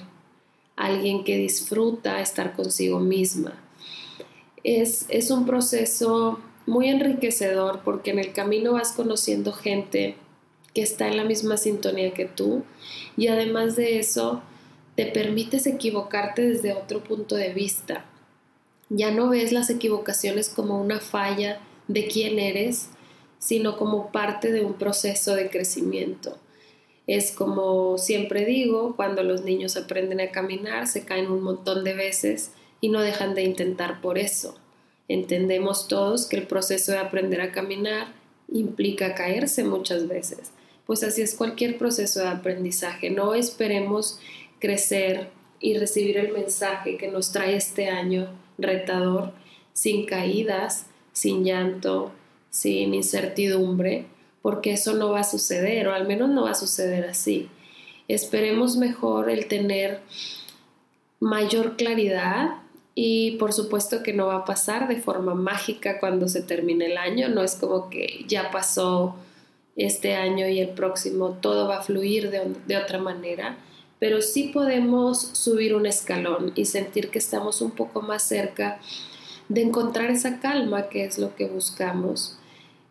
alguien 0.76 1.24
que 1.24 1.38
disfruta 1.38 2.22
estar 2.22 2.54
consigo 2.54 3.00
misma. 3.00 3.54
Es, 4.64 5.06
es 5.10 5.32
un 5.32 5.46
proceso 5.46 6.40
muy 6.72 6.88
enriquecedor 6.88 7.82
porque 7.84 8.12
en 8.12 8.20
el 8.20 8.32
camino 8.32 8.72
vas 8.72 8.94
conociendo 8.94 9.52
gente 9.52 10.16
que 10.74 10.82
está 10.82 11.10
en 11.10 11.18
la 11.18 11.26
misma 11.26 11.58
sintonía 11.58 12.14
que 12.14 12.24
tú 12.24 12.64
y 13.18 13.28
además 13.28 13.76
de 13.76 14.00
eso 14.00 14.42
te 14.96 15.06
permites 15.06 15.68
equivocarte 15.68 16.44
desde 16.44 16.72
otro 16.72 17.04
punto 17.04 17.36
de 17.36 17.50
vista. 17.50 18.06
Ya 18.88 19.12
no 19.12 19.28
ves 19.28 19.52
las 19.52 19.70
equivocaciones 19.70 20.48
como 20.48 20.80
una 20.80 21.02
falla 21.02 21.60
de 21.90 22.08
quién 22.08 22.40
eres, 22.40 22.88
sino 23.38 23.76
como 23.76 24.10
parte 24.14 24.54
de 24.54 24.64
un 24.64 24.76
proceso 24.76 25.36
de 25.36 25.50
crecimiento. 25.50 26.38
Es 27.06 27.34
como 27.34 27.98
siempre 27.98 28.46
digo, 28.46 28.96
cuando 28.96 29.24
los 29.24 29.44
niños 29.44 29.76
aprenden 29.76 30.22
a 30.22 30.32
caminar, 30.32 30.88
se 30.88 31.04
caen 31.04 31.32
un 31.32 31.44
montón 31.44 31.84
de 31.84 31.96
veces 31.96 32.52
y 32.80 32.88
no 32.88 33.02
dejan 33.02 33.36
de 33.36 33.44
intentar 33.44 34.00
por 34.00 34.18
eso. 34.18 34.56
Entendemos 35.08 35.88
todos 35.88 36.26
que 36.26 36.38
el 36.38 36.48
proceso 36.48 36.92
de 36.92 37.00
aprender 37.00 37.42
a 37.42 37.52
caminar 37.52 38.14
implica 38.52 39.16
caerse 39.16 39.64
muchas 39.64 40.08
veces. 40.08 40.52
Pues 40.86 41.04
así 41.04 41.22
es 41.22 41.36
cualquier 41.36 41.78
proceso 41.78 42.20
de 42.22 42.28
aprendizaje. 42.28 43.10
No 43.10 43.34
esperemos 43.34 44.20
crecer 44.60 45.30
y 45.60 45.78
recibir 45.78 46.18
el 46.18 46.32
mensaje 46.32 46.98
que 46.98 47.08
nos 47.08 47.32
trae 47.32 47.56
este 47.56 47.90
año 47.90 48.30
retador 48.58 49.34
sin 49.74 50.06
caídas, 50.06 50.86
sin 51.14 51.44
llanto, 51.44 52.12
sin 52.50 52.94
incertidumbre, 52.94 54.06
porque 54.42 54.74
eso 54.74 54.94
no 54.94 55.12
va 55.12 55.22
a 55.22 55.24
suceder, 55.24 55.88
o 55.88 55.94
al 55.94 56.08
menos 56.08 56.30
no 56.30 56.44
va 56.44 56.52
a 56.52 56.56
suceder 56.56 57.06
así. 57.06 57.50
Esperemos 58.08 58.76
mejor 58.78 59.30
el 59.30 59.48
tener 59.48 60.02
mayor 61.20 61.78
claridad 61.78 62.56
y 62.94 63.38
por 63.38 63.54
supuesto 63.54 64.04
que 64.04 64.14
no 64.14 64.28
va 64.28 64.38
a 64.38 64.46
pasar 64.46 64.88
de 64.88 64.98
forma 64.98 65.34
mágica 65.34 66.00
cuando 66.00 66.28
se 66.28 66.42
termine 66.42 66.88
el 66.88 66.98
año, 66.98 67.30
no 67.30 67.42
es 67.42 67.56
como 67.56 67.90
que 67.90 68.26
ya 68.28 68.52
pasó 68.52 69.16
este 69.76 70.16
año 70.16 70.48
y 70.48 70.60
el 70.60 70.70
próximo 70.70 71.38
todo 71.42 71.68
va 71.68 71.78
a 71.78 71.82
fluir 71.82 72.30
de, 72.30 72.54
de 72.68 72.78
otra 72.78 73.00
manera, 73.00 73.58
pero 74.00 74.22
sí 74.22 74.52
podemos 74.54 75.22
subir 75.22 75.74
un 75.76 75.86
escalón 75.86 76.52
y 76.56 76.66
sentir 76.66 77.10
que 77.10 77.20
estamos 77.20 77.62
un 77.62 77.72
poco 77.72 78.02
más 78.02 78.24
cerca 78.24 78.80
de 79.48 79.62
encontrar 79.62 80.10
esa 80.12 80.40
calma 80.40 80.90
que 80.90 81.06
es 81.06 81.18
lo 81.18 81.36
que 81.36 81.46
buscamos 81.46 82.38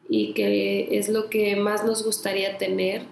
y 0.09 0.35
que 0.35 0.99
es 0.99 1.09
lo 1.09 1.31
que 1.31 1.57
más 1.57 1.85
nos 1.85 2.05
gustaría 2.05 2.59
tener, 2.59 3.03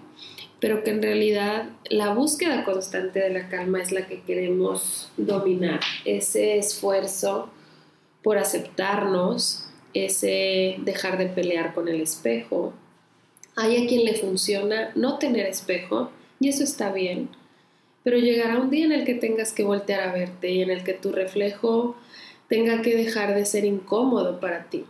pero 0.59 0.83
que 0.83 0.91
en 0.91 1.01
realidad 1.01 1.69
la 1.89 2.13
búsqueda 2.13 2.63
constante 2.63 3.19
de 3.19 3.29
la 3.29 3.49
calma 3.49 3.81
es 3.81 3.91
la 3.91 4.07
que 4.07 4.21
queremos 4.21 5.11
dominar, 5.17 5.79
ese 6.05 6.57
esfuerzo 6.57 7.49
por 8.23 8.37
aceptarnos, 8.37 9.65
ese 9.93 10.75
dejar 10.79 11.17
de 11.17 11.27
pelear 11.27 11.73
con 11.73 11.87
el 11.87 12.01
espejo. 12.01 12.73
Hay 13.55 13.83
a 13.83 13.87
quien 13.87 14.05
le 14.05 14.15
funciona 14.15 14.91
no 14.95 15.17
tener 15.17 15.45
espejo 15.45 16.11
y 16.39 16.49
eso 16.49 16.63
está 16.63 16.91
bien, 16.91 17.29
pero 18.03 18.17
llegará 18.17 18.59
un 18.59 18.69
día 18.69 18.85
en 18.85 18.91
el 18.91 19.05
que 19.05 19.15
tengas 19.15 19.53
que 19.53 19.63
voltear 19.63 20.01
a 20.01 20.13
verte 20.13 20.51
y 20.51 20.61
en 20.61 20.69
el 20.69 20.83
que 20.83 20.93
tu 20.93 21.11
reflejo 21.11 21.95
tenga 22.47 22.81
que 22.81 22.95
dejar 22.95 23.35
de 23.35 23.45
ser 23.45 23.65
incómodo 23.65 24.39
para 24.39 24.69
ti 24.69 24.85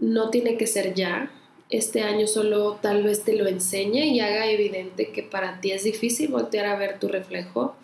no 0.00 0.30
tiene 0.30 0.56
que 0.56 0.66
ser 0.66 0.94
ya. 0.94 1.30
Este 1.70 2.02
año 2.02 2.26
solo 2.26 2.78
tal 2.82 3.04
vez 3.04 3.24
te 3.24 3.36
lo 3.36 3.46
enseñe 3.46 4.06
y 4.06 4.20
haga 4.20 4.50
evidente 4.50 5.12
que 5.12 5.22
para 5.22 5.60
ti 5.60 5.70
es 5.70 5.84
difícil 5.84 6.28
voltear 6.28 6.66
a 6.66 6.76
ver 6.76 6.98
tu 6.98 7.06
reflejo. 7.08 7.76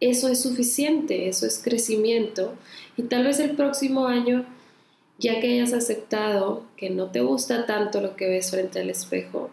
Eso 0.00 0.28
es 0.28 0.42
suficiente, 0.42 1.28
eso 1.28 1.46
es 1.46 1.60
crecimiento. 1.62 2.54
Y 2.96 3.04
tal 3.04 3.24
vez 3.24 3.38
el 3.38 3.54
próximo 3.54 4.06
año, 4.06 4.44
ya 5.18 5.40
que 5.40 5.52
hayas 5.52 5.72
aceptado 5.72 6.64
que 6.76 6.90
no 6.90 7.10
te 7.10 7.20
gusta 7.20 7.66
tanto 7.66 8.00
lo 8.00 8.16
que 8.16 8.28
ves 8.28 8.50
frente 8.50 8.80
al 8.80 8.90
espejo, 8.90 9.50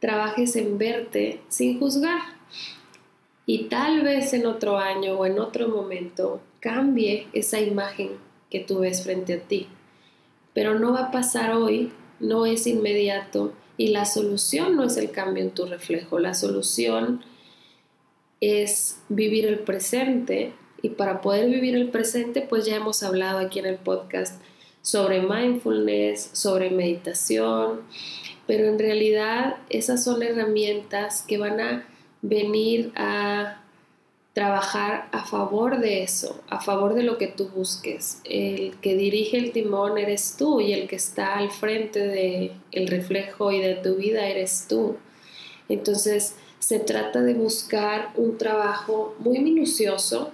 trabajes 0.00 0.56
en 0.56 0.78
verte 0.78 1.40
sin 1.48 1.78
juzgar. 1.78 2.20
Y 3.44 3.64
tal 3.64 4.02
vez 4.02 4.32
en 4.32 4.46
otro 4.46 4.78
año 4.78 5.14
o 5.18 5.26
en 5.26 5.38
otro 5.38 5.68
momento 5.68 6.40
cambie 6.60 7.26
esa 7.34 7.60
imagen 7.60 8.12
que 8.48 8.60
tú 8.60 8.78
ves 8.78 9.02
frente 9.02 9.34
a 9.34 9.40
ti 9.40 9.68
pero 10.54 10.78
no 10.78 10.92
va 10.92 11.04
a 11.04 11.10
pasar 11.10 11.54
hoy, 11.54 11.92
no 12.22 12.46
es 12.46 12.66
inmediato 12.66 13.52
y 13.76 13.88
la 13.88 14.06
solución 14.06 14.76
no 14.76 14.84
es 14.84 14.96
el 14.96 15.10
cambio 15.10 15.42
en 15.42 15.50
tu 15.50 15.66
reflejo, 15.66 16.18
la 16.18 16.34
solución 16.34 17.22
es 18.40 19.00
vivir 19.08 19.44
el 19.44 19.58
presente 19.58 20.52
y 20.80 20.90
para 20.90 21.20
poder 21.20 21.50
vivir 21.50 21.76
el 21.76 21.90
presente 21.90 22.40
pues 22.40 22.64
ya 22.64 22.76
hemos 22.76 23.02
hablado 23.02 23.38
aquí 23.38 23.58
en 23.58 23.66
el 23.66 23.76
podcast 23.76 24.40
sobre 24.82 25.20
mindfulness, 25.20 26.30
sobre 26.32 26.70
meditación, 26.70 27.82
pero 28.46 28.66
en 28.66 28.78
realidad 28.78 29.56
esas 29.68 30.02
son 30.02 30.22
herramientas 30.22 31.22
que 31.22 31.38
van 31.38 31.60
a 31.60 31.86
venir 32.20 32.92
a 32.96 33.62
trabajar 34.32 35.08
a 35.12 35.24
favor 35.24 35.78
de 35.78 36.02
eso, 36.02 36.40
a 36.48 36.60
favor 36.60 36.94
de 36.94 37.02
lo 37.02 37.18
que 37.18 37.26
tú 37.26 37.48
busques. 37.48 38.18
El 38.24 38.74
que 38.80 38.96
dirige 38.96 39.36
el 39.36 39.52
timón 39.52 39.98
eres 39.98 40.36
tú 40.38 40.60
y 40.60 40.72
el 40.72 40.88
que 40.88 40.96
está 40.96 41.36
al 41.36 41.50
frente 41.50 42.00
de 42.06 42.52
el 42.72 42.88
reflejo 42.88 43.52
y 43.52 43.60
de 43.60 43.74
tu 43.74 43.96
vida 43.96 44.26
eres 44.26 44.66
tú. 44.68 44.96
Entonces, 45.68 46.34
se 46.58 46.78
trata 46.78 47.22
de 47.22 47.34
buscar 47.34 48.12
un 48.16 48.38
trabajo 48.38 49.14
muy 49.18 49.40
minucioso 49.40 50.32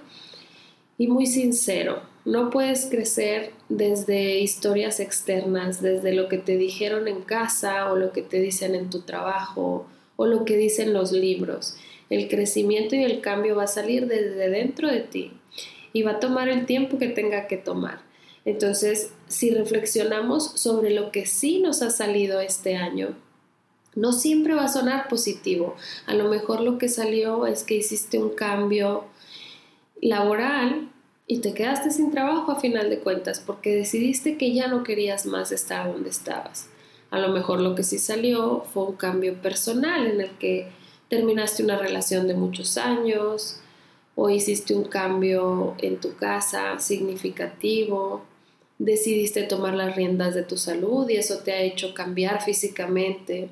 y 0.97 1.07
muy 1.07 1.25
sincero. 1.25 2.01
No 2.23 2.49
puedes 2.51 2.85
crecer 2.85 3.51
desde 3.67 4.39
historias 4.39 4.99
externas, 4.99 5.81
desde 5.81 6.13
lo 6.13 6.29
que 6.29 6.37
te 6.37 6.55
dijeron 6.55 7.07
en 7.07 7.21
casa 7.21 7.91
o 7.91 7.95
lo 7.95 8.11
que 8.11 8.21
te 8.21 8.39
dicen 8.39 8.75
en 8.75 8.89
tu 8.89 9.01
trabajo 9.01 9.87
o 10.15 10.25
lo 10.25 10.45
que 10.45 10.55
dicen 10.55 10.93
los 10.93 11.11
libros 11.11 11.75
el 12.09 12.27
crecimiento 12.27 12.95
y 12.95 13.03
el 13.03 13.21
cambio 13.21 13.55
va 13.55 13.63
a 13.63 13.67
salir 13.67 14.07
desde 14.07 14.49
dentro 14.49 14.89
de 14.89 15.01
ti 15.01 15.33
y 15.93 16.03
va 16.03 16.11
a 16.11 16.19
tomar 16.19 16.49
el 16.49 16.65
tiempo 16.65 16.97
que 16.97 17.09
tenga 17.09 17.47
que 17.47 17.57
tomar. 17.57 18.01
Entonces, 18.45 19.11
si 19.27 19.51
reflexionamos 19.51 20.51
sobre 20.55 20.91
lo 20.91 21.11
que 21.11 21.25
sí 21.25 21.59
nos 21.59 21.81
ha 21.81 21.89
salido 21.89 22.39
este 22.39 22.75
año, 22.75 23.15
no 23.95 24.13
siempre 24.13 24.53
va 24.53 24.65
a 24.65 24.69
sonar 24.69 25.07
positivo. 25.07 25.75
A 26.05 26.13
lo 26.13 26.29
mejor 26.29 26.61
lo 26.61 26.77
que 26.77 26.89
salió 26.89 27.45
es 27.45 27.63
que 27.63 27.75
hiciste 27.75 28.17
un 28.17 28.29
cambio 28.29 29.05
laboral 30.01 30.89
y 31.27 31.39
te 31.39 31.53
quedaste 31.53 31.91
sin 31.91 32.11
trabajo 32.11 32.51
a 32.51 32.59
final 32.59 32.89
de 32.89 32.99
cuentas 32.99 33.39
porque 33.39 33.75
decidiste 33.75 34.37
que 34.37 34.53
ya 34.53 34.67
no 34.67 34.83
querías 34.83 35.25
más 35.25 35.51
estar 35.51 35.91
donde 35.91 36.09
estabas. 36.09 36.69
A 37.11 37.19
lo 37.19 37.29
mejor 37.29 37.59
lo 37.59 37.75
que 37.75 37.83
sí 37.83 37.99
salió 37.99 38.63
fue 38.73 38.83
un 38.83 38.95
cambio 38.95 39.41
personal 39.41 40.07
en 40.07 40.21
el 40.21 40.31
que 40.37 40.69
terminaste 41.09 41.63
una 41.63 41.77
relación 41.77 42.27
de 42.27 42.35
muchos 42.35 42.77
años 42.77 43.59
o 44.15 44.29
hiciste 44.29 44.73
un 44.73 44.85
cambio 44.85 45.75
en 45.79 45.97
tu 45.97 46.15
casa 46.15 46.79
significativo, 46.79 48.23
decidiste 48.77 49.43
tomar 49.43 49.73
las 49.73 49.95
riendas 49.95 50.35
de 50.35 50.43
tu 50.43 50.57
salud 50.57 51.09
y 51.09 51.17
eso 51.17 51.39
te 51.39 51.51
ha 51.51 51.61
hecho 51.61 51.93
cambiar 51.93 52.41
físicamente. 52.41 53.49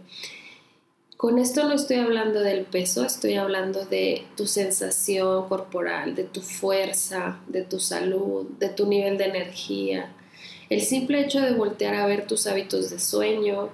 Con 1.18 1.40
esto 1.40 1.68
no 1.68 1.74
estoy 1.74 1.98
hablando 1.98 2.42
del 2.42 2.66
peso, 2.66 3.04
estoy 3.04 3.34
hablando 3.36 3.86
de 3.86 4.24
tu 4.36 4.46
sensación 4.46 5.50
corporal, 5.50 6.14
de 6.14 6.26
tu 6.26 6.42
fuerza, 6.42 7.40
de 7.48 7.64
tu 7.64 7.80
salud, 7.80 8.46
de 8.60 8.70
tu 8.70 8.86
nivel 8.86 9.18
de 9.18 9.26
energía. 9.26 10.14
El 10.70 10.82
simple 10.82 11.22
hecho 11.22 11.42
de 11.42 11.54
voltear 11.54 11.96
a 11.96 12.06
ver 12.06 12.28
tus 12.28 12.46
hábitos 12.46 12.92
de 12.92 13.00
sueño, 13.00 13.70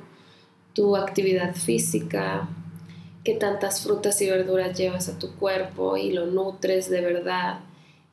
tu 0.74 0.96
actividad 0.96 1.54
física, 1.56 2.48
que 3.24 3.34
tantas 3.34 3.82
frutas 3.82 4.22
y 4.22 4.30
verduras 4.30 4.78
llevas 4.78 5.10
a 5.10 5.18
tu 5.18 5.36
cuerpo 5.36 5.98
y 5.98 6.12
lo 6.12 6.26
nutres 6.26 6.90
de 6.90 7.02
verdad. 7.02 7.60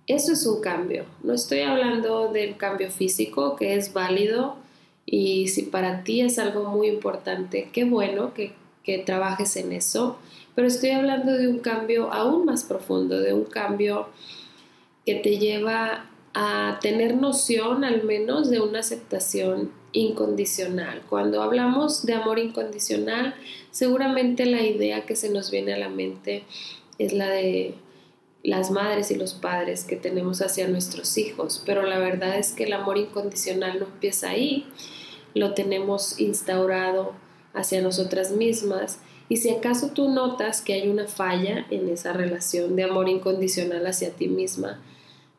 Eso 0.06 0.32
es 0.32 0.46
un 0.46 0.60
cambio. 0.60 1.04
No 1.22 1.34
estoy 1.34 1.60
hablando 1.60 2.32
del 2.32 2.56
cambio 2.56 2.90
físico, 2.90 3.56
que 3.56 3.74
es 3.74 3.92
válido 3.92 4.56
y 5.06 5.48
si 5.48 5.62
para 5.62 6.04
ti 6.04 6.20
es 6.20 6.38
algo 6.38 6.64
muy 6.64 6.88
importante, 6.88 7.68
qué 7.72 7.84
bueno 7.84 8.32
que, 8.34 8.52
que 8.84 8.98
trabajes 8.98 9.56
en 9.56 9.72
eso, 9.72 10.18
pero 10.54 10.68
estoy 10.68 10.90
hablando 10.90 11.32
de 11.32 11.48
un 11.48 11.58
cambio 11.58 12.12
aún 12.12 12.44
más 12.44 12.64
profundo, 12.64 13.18
de 13.18 13.32
un 13.32 13.44
cambio 13.44 14.08
que 15.04 15.16
te 15.16 15.38
lleva 15.38 16.06
a 16.34 16.78
tener 16.80 17.16
noción 17.16 17.82
al 17.82 18.04
menos 18.04 18.50
de 18.50 18.60
una 18.60 18.80
aceptación 18.80 19.72
incondicional. 19.92 21.02
Cuando 21.08 21.42
hablamos 21.42 22.04
de 22.06 22.14
amor 22.14 22.38
incondicional, 22.38 23.34
seguramente 23.70 24.46
la 24.46 24.62
idea 24.62 25.06
que 25.06 25.16
se 25.16 25.30
nos 25.30 25.50
viene 25.50 25.74
a 25.74 25.78
la 25.78 25.88
mente 25.88 26.44
es 26.98 27.12
la 27.12 27.28
de 27.28 27.74
las 28.42 28.70
madres 28.70 29.10
y 29.10 29.16
los 29.16 29.34
padres 29.34 29.84
que 29.84 29.96
tenemos 29.96 30.40
hacia 30.40 30.68
nuestros 30.68 31.18
hijos, 31.18 31.62
pero 31.66 31.82
la 31.82 31.98
verdad 31.98 32.38
es 32.38 32.52
que 32.52 32.64
el 32.64 32.72
amor 32.72 32.96
incondicional 32.96 33.78
no 33.78 33.86
empieza 33.86 34.30
ahí, 34.30 34.66
lo 35.34 35.54
tenemos 35.54 36.18
instaurado 36.18 37.12
hacia 37.52 37.82
nosotras 37.82 38.32
mismas 38.32 39.00
y 39.28 39.36
si 39.36 39.50
acaso 39.50 39.90
tú 39.90 40.08
notas 40.08 40.60
que 40.60 40.72
hay 40.72 40.88
una 40.88 41.06
falla 41.06 41.66
en 41.70 41.88
esa 41.88 42.12
relación 42.12 42.76
de 42.76 42.84
amor 42.84 43.08
incondicional 43.08 43.86
hacia 43.86 44.10
ti 44.10 44.28
misma, 44.28 44.80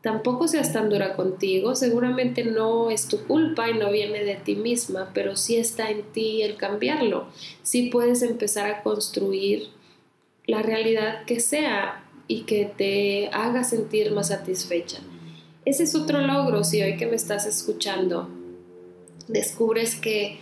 tampoco 0.02 0.48
seas 0.48 0.74
tan 0.74 0.90
dura 0.90 1.16
contigo, 1.16 1.76
seguramente 1.76 2.44
no 2.44 2.90
es 2.90 3.08
tu 3.08 3.26
culpa 3.26 3.70
y 3.70 3.78
no 3.78 3.92
viene 3.92 4.24
de 4.24 4.36
ti 4.36 4.56
misma, 4.56 5.12
pero 5.14 5.38
sí 5.38 5.58
está 5.58 5.90
en 5.90 6.04
ti 6.04 6.42
el 6.42 6.58
cambiarlo, 6.58 7.28
sí 7.64 7.90
puedes 7.90 8.22
empezar 8.24 8.70
a 8.70 8.82
construir 8.82 9.70
la 10.46 10.62
realidad 10.62 11.24
que 11.26 11.40
sea 11.40 12.04
y 12.28 12.44
que 12.44 12.66
te 12.66 13.30
haga 13.32 13.64
sentir 13.64 14.12
más 14.12 14.30
satisfecha. 14.30 15.00
Ese 15.66 15.84
es 15.84 15.96
otro 15.96 16.22
logro 16.22 16.64
si 16.64 16.82
hoy 16.82 16.98
que 16.98 17.06
me 17.06 17.16
estás 17.16 17.46
escuchando 17.46 18.30
descubres 19.28 19.96
que 19.96 20.40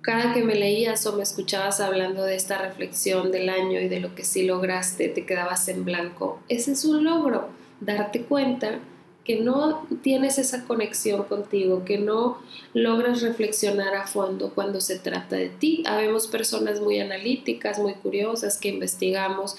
cada 0.00 0.32
que 0.32 0.42
me 0.42 0.54
leías 0.54 1.04
o 1.06 1.16
me 1.16 1.22
escuchabas 1.22 1.80
hablando 1.80 2.22
de 2.22 2.34
esta 2.34 2.58
reflexión 2.58 3.30
del 3.30 3.48
año 3.48 3.80
y 3.80 3.88
de 3.88 4.00
lo 4.00 4.14
que 4.14 4.24
sí 4.24 4.44
lograste, 4.44 5.08
te 5.08 5.26
quedabas 5.26 5.68
en 5.68 5.84
blanco. 5.84 6.40
Ese 6.48 6.72
es 6.72 6.84
un 6.84 7.04
logro, 7.04 7.48
darte 7.80 8.22
cuenta 8.22 8.80
que 9.28 9.40
no 9.40 9.86
tienes 10.02 10.38
esa 10.38 10.64
conexión 10.64 11.24
contigo, 11.24 11.84
que 11.84 11.98
no 11.98 12.38
logras 12.72 13.20
reflexionar 13.20 13.94
a 13.94 14.06
fondo 14.06 14.54
cuando 14.54 14.80
se 14.80 14.98
trata 14.98 15.36
de 15.36 15.50
ti. 15.50 15.82
Habemos 15.86 16.26
personas 16.26 16.80
muy 16.80 16.98
analíticas, 16.98 17.78
muy 17.78 17.92
curiosas, 17.92 18.56
que 18.56 18.70
investigamos, 18.70 19.56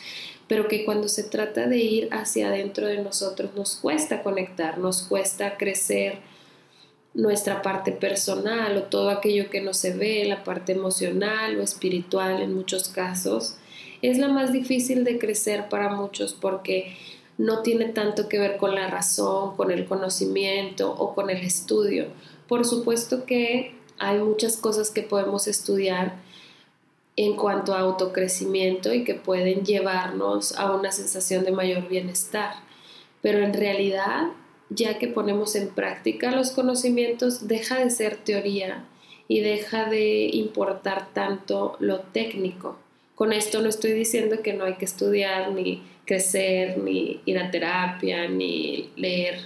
pero 0.47 0.67
que 0.67 0.85
cuando 0.85 1.07
se 1.07 1.21
trata 1.21 1.67
de 1.67 1.77
ir 1.77 2.09
hacia 2.11 2.47
adentro 2.47 2.88
de 2.88 3.03
nosotros 3.03 3.51
nos 3.55 3.75
cuesta 3.75 4.23
conectar, 4.23 4.79
nos 4.79 5.03
cuesta 5.03 5.55
crecer 5.55 6.17
nuestra 7.13 7.61
parte 7.61 7.91
personal 7.91 8.75
o 8.75 8.83
todo 8.83 9.11
aquello 9.11 9.51
que 9.51 9.61
no 9.61 9.75
se 9.75 9.93
ve, 9.93 10.25
la 10.25 10.43
parte 10.43 10.71
emocional 10.71 11.59
o 11.59 11.61
espiritual 11.61 12.41
en 12.41 12.55
muchos 12.55 12.89
casos, 12.89 13.57
es 14.01 14.17
la 14.17 14.29
más 14.29 14.51
difícil 14.51 15.03
de 15.03 15.19
crecer 15.19 15.69
para 15.69 15.89
muchos 15.89 16.33
porque 16.33 16.95
no 17.39 17.62
tiene 17.62 17.86
tanto 17.86 18.27
que 18.27 18.38
ver 18.38 18.58
con 18.58 18.75
la 18.75 18.89
razón, 18.89 19.55
con 19.55 19.72
el 19.72 19.86
conocimiento 19.86 20.93
o 20.93 21.15
con 21.15 21.29
el 21.29 21.38
estudio. 21.38 22.08
Por 22.50 22.65
supuesto 22.65 23.25
que 23.25 23.75
hay 23.98 24.19
muchas 24.19 24.58
cosas 24.58 24.91
que 24.91 25.03
podemos 25.03 25.48
estudiar 25.48 26.17
en 27.15 27.38
cuanto 27.38 27.74
a 27.74 27.79
autocrecimiento 27.79 28.93
y 28.93 29.05
que 29.05 29.13
pueden 29.13 29.63
llevarnos 29.65 30.58
a 30.58 30.74
una 30.74 30.91
sensación 30.91 31.46
de 31.46 31.53
mayor 31.53 31.88
bienestar. 31.88 32.55
Pero 33.22 33.39
en 33.39 33.53
realidad, 33.53 34.27
ya 34.69 35.00
que 35.00 35.08
ponemos 35.08 35.55
en 35.55 35.69
práctica 35.69 36.31
los 36.31 36.51
conocimientos, 36.51 37.48
deja 37.48 37.79
de 37.79 37.89
ser 37.89 38.17
teoría 38.17 38.84
y 39.29 39.39
deja 39.39 39.89
de 39.89 40.25
importar 40.34 41.13
tanto 41.13 41.77
lo 41.79 42.01
técnico. 42.01 42.77
Con 43.19 43.33
esto 43.33 43.61
no 43.61 43.67
estoy 43.67 43.91
diciendo 43.91 44.38
que 44.41 44.53
no 44.53 44.63
hay 44.63 44.75
que 44.75 44.85
estudiar, 44.85 45.51
ni 45.51 45.83
crecer, 46.05 46.77
ni 46.77 47.19
ir 47.25 47.38
a 47.38 47.51
terapia, 47.51 48.29
ni 48.29 48.91
leer 48.95 49.41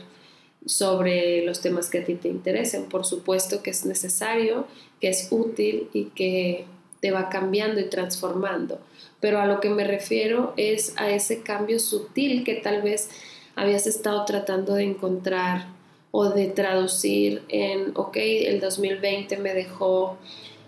sobre 0.63 1.43
los 1.43 1.59
temas 1.59 1.89
que 1.89 1.97
a 1.97 2.03
ti 2.03 2.13
te 2.13 2.27
interesen. 2.27 2.85
Por 2.85 3.03
supuesto 3.03 3.63
que 3.63 3.71
es 3.71 3.83
necesario, 3.83 4.67
que 5.01 5.09
es 5.09 5.27
útil 5.31 5.89
y 5.91 6.11
que 6.11 6.65
te 6.99 7.09
va 7.09 7.29
cambiando 7.29 7.79
y 7.79 7.85
transformando. 7.85 8.79
Pero 9.19 9.39
a 9.39 9.47
lo 9.47 9.59
que 9.59 9.71
me 9.71 9.85
refiero 9.85 10.53
es 10.55 10.93
a 10.97 11.09
ese 11.09 11.41
cambio 11.41 11.79
sutil 11.79 12.43
que 12.43 12.53
tal 12.53 12.83
vez 12.83 13.09
habías 13.55 13.87
estado 13.87 14.23
tratando 14.25 14.75
de 14.75 14.83
encontrar 14.83 15.65
o 16.11 16.29
de 16.29 16.45
traducir 16.45 17.41
en, 17.49 17.93
ok, 17.95 18.17
el 18.17 18.59
2020 18.59 19.35
me 19.37 19.55
dejó 19.55 20.19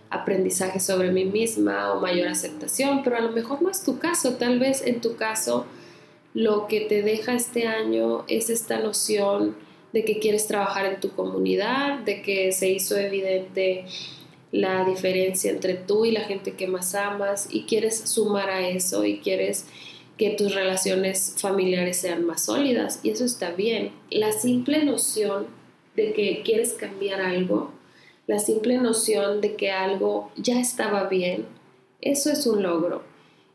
aprendizaje 0.10 0.80
sobre 0.80 1.12
mí 1.12 1.26
misma 1.26 1.94
o 1.94 2.00
mayor 2.00 2.28
aceptación, 2.28 3.04
pero 3.04 3.18
a 3.18 3.22
lo 3.22 3.32
mejor 3.32 3.62
no 3.62 3.70
es 3.70 3.84
tu 3.84 4.00
caso, 4.00 4.36
tal 4.36 4.60
vez 4.60 4.82
en 4.86 5.02
tu 5.02 5.16
caso 5.16 5.66
lo 6.34 6.68
que 6.68 6.82
te 6.82 7.02
deja 7.02 7.34
este 7.34 7.66
año 7.66 8.26
es 8.28 8.50
esta 8.50 8.80
noción 8.80 9.56
de 9.94 10.04
que 10.04 10.20
quieres 10.20 10.48
trabajar 10.48 10.86
en 10.86 11.00
tu 11.00 11.12
comunidad, 11.12 12.00
de 12.00 12.22
que 12.22 12.52
se 12.52 12.70
hizo 12.70 12.98
evidente 12.98 13.86
la 14.52 14.84
diferencia 14.84 15.52
entre 15.52 15.76
tú 15.76 16.06
y 16.06 16.12
la 16.12 16.22
gente 16.22 16.54
que 16.54 16.68
más 16.68 16.96
amas 16.96 17.48
y 17.50 17.64
quieres 17.64 18.00
sumar 18.10 18.50
a 18.50 18.68
eso 18.68 19.06
y 19.06 19.20
quieres 19.20 19.66
que 20.18 20.32
tus 20.32 20.54
relaciones 20.54 21.36
familiares 21.38 21.98
sean 21.98 22.26
más 22.26 22.46
sólidas 22.46 23.00
y 23.04 23.10
eso 23.10 23.26
está 23.26 23.52
bien. 23.52 23.92
La 24.10 24.32
simple 24.32 24.84
noción 24.84 25.48
de 25.96 26.14
que 26.14 26.42
quieres 26.44 26.74
cambiar 26.74 27.22
algo, 27.22 27.72
la 28.28 28.40
simple 28.40 28.78
noción 28.78 29.42
de 29.42 29.56
que 29.56 29.72
algo 29.72 30.32
ya 30.36 30.60
estaba 30.60 31.06
bien, 31.06 31.46
eso 32.02 32.32
es 32.32 32.48
un 32.48 32.64
logro, 32.64 33.04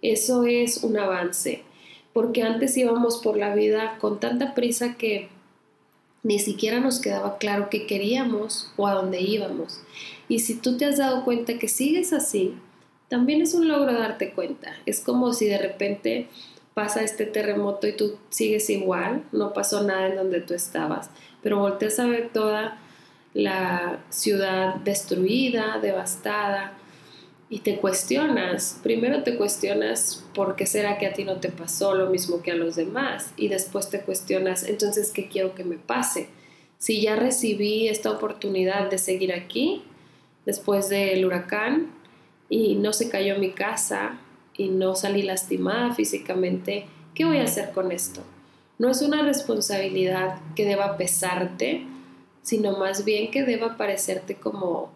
eso 0.03 0.45
es 0.45 0.83
un 0.85 0.99
avance, 0.99 1.63
porque 2.13 2.43
antes 2.43 2.77
íbamos 2.77 3.19
por 3.19 3.37
la 3.37 3.55
vida 3.55 3.99
con 4.01 4.21
tanta 4.21 4.55
prisa 4.55 4.97
que 4.97 5.29
ni 6.23 6.39
siquiera 6.39 6.81
nos 6.81 7.01
quedaba 7.01 7.39
claro 7.39 7.69
qué 7.71 7.87
queríamos 7.87 8.71
o 8.77 8.87
a 8.87 8.95
dónde 8.95 9.21
íbamos. 9.21 9.81
Y 10.29 10.41
si 10.41 10.55
tú 10.55 10.77
te 10.77 10.85
has 10.85 10.99
dado 10.99 11.25
cuenta 11.25 11.59
que 11.59 11.69
sigues 11.69 12.13
así, 12.13 12.55
también 13.09 13.41
es 13.41 13.55
un 13.55 13.69
logro 13.69 13.93
darte 13.93 14.33
cuenta. 14.33 14.77
Es 14.87 15.01
como 15.01 15.33
si 15.33 15.47
de 15.47 15.59
repente 15.59 16.29
pasa 16.75 17.03
este 17.03 17.27
terremoto 17.27 17.87
y 17.89 17.97
tú 17.97 18.17
sigues 18.29 18.71
igual, 18.71 19.25
no 19.33 19.53
pasó 19.53 19.83
nada 19.83 20.07
en 20.09 20.17
donde 20.17 20.41
tú 20.41 20.55
estabas, 20.55 21.11
pero 21.43 21.59
volteas 21.59 21.99
a 21.99 22.07
ver 22.07 22.31
toda 22.33 22.79
la 23.35 24.01
ciudad 24.11 24.77
destruida, 24.77 25.79
devastada, 25.81 26.77
y 27.51 27.59
te 27.59 27.79
cuestionas. 27.79 28.79
Primero 28.83 29.25
te 29.25 29.37
cuestionas 29.37 30.25
por 30.35 30.55
qué 30.55 30.67
será 30.67 30.99
que 30.99 31.07
a 31.07 31.13
ti 31.13 31.25
no 31.25 31.41
te 31.41 31.51
pasó 31.51 31.95
lo 31.97 32.09
mismo 32.09 32.43
que 32.43 32.53
a 32.53 32.55
los 32.55 32.77
demás 32.77 33.35
y 33.37 33.49
después 33.49 33.91
te 33.91 34.01
cuestionas, 34.01 34.63
entonces, 34.63 35.11
¿qué 35.11 35.29
quiero 35.29 35.55
que 35.55 35.65
me 35.65 35.77
pase? 35.77 36.29
Si 36.79 37.03
ya 37.03 37.17
recibí 37.17 37.89
esta 37.89 38.13
oportunidad 38.13 38.89
de 38.89 38.99
seguir 38.99 39.35
aquí 39.35 39.83
después 40.47 40.89
del 40.89 41.27
huracán 41.27 41.91
y 42.49 42.77
no 42.77 42.93
se 42.93 43.11
cayó 43.11 43.37
mi 43.39 43.51
casa 43.51 44.19
y 44.57 44.69
no 44.69 44.95
salí 44.95 45.23
lastimada 45.23 45.93
físicamente, 45.93 46.87
¿qué 47.15 47.25
voy 47.25 47.39
a 47.39 47.45
hacer 47.45 47.73
con 47.73 47.91
esto? 47.91 48.23
No 48.79 48.89
es 48.91 49.03
una 49.03 49.23
responsabilidad 49.23 50.39
que 50.55 50.65
deba 50.65 50.97
pesarte, 50.97 51.85
sino 52.43 52.77
más 52.79 53.05
bien 53.05 53.31
que 53.31 53.43
deba 53.43 53.77
parecerte 53.77 54.35
como 54.35 54.91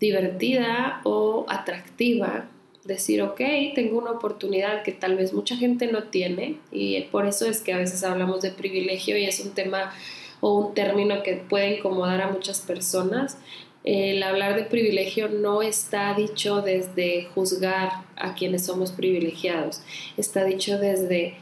divertida 0.00 1.00
o 1.04 1.46
atractiva, 1.48 2.48
decir, 2.84 3.22
ok, 3.22 3.40
tengo 3.74 3.98
una 3.98 4.10
oportunidad 4.10 4.82
que 4.82 4.92
tal 4.92 5.16
vez 5.16 5.32
mucha 5.32 5.56
gente 5.56 5.90
no 5.90 6.04
tiene 6.04 6.58
y 6.70 7.00
por 7.02 7.26
eso 7.26 7.46
es 7.46 7.62
que 7.62 7.72
a 7.72 7.78
veces 7.78 8.04
hablamos 8.04 8.42
de 8.42 8.50
privilegio 8.50 9.16
y 9.16 9.24
es 9.24 9.40
un 9.40 9.52
tema 9.52 9.92
o 10.40 10.58
un 10.58 10.74
término 10.74 11.22
que 11.22 11.36
puede 11.36 11.78
incomodar 11.78 12.20
a 12.20 12.30
muchas 12.30 12.60
personas. 12.60 13.38
El 13.84 14.22
hablar 14.22 14.56
de 14.56 14.64
privilegio 14.64 15.28
no 15.28 15.62
está 15.62 16.14
dicho 16.14 16.60
desde 16.60 17.24
juzgar 17.34 18.04
a 18.16 18.34
quienes 18.34 18.66
somos 18.66 18.92
privilegiados, 18.92 19.80
está 20.16 20.44
dicho 20.44 20.78
desde 20.78 21.36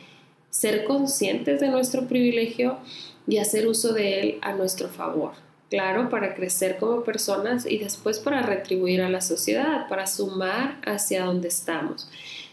ser 0.51 0.85
conscientes 0.85 1.61
de 1.61 1.69
nuestro 1.69 2.07
privilegio 2.07 2.79
y 3.27 3.39
hacer 3.39 3.67
uso 3.67 3.93
de 3.93 4.21
él 4.21 4.39
a 4.43 4.53
nuestro 4.53 4.89
favor 4.89 5.33
claro, 5.73 6.11
para 6.11 6.35
crecer 6.35 6.77
como 6.77 7.03
personas 7.03 7.65
y 7.65 7.79
después 7.79 8.19
para 8.19 8.43
retribuir 8.43 9.01
a 9.01 9.09
la 9.09 9.23
sociedad, 9.23 9.89
para 9.89 10.07
sumar 10.07 10.79
hacia 10.85 11.25
donde 11.25 11.49
estamos. 11.49 12.11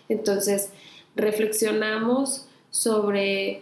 Entonces, 0.08 0.69
reflexionamos 1.17 2.45
sobre 2.71 3.62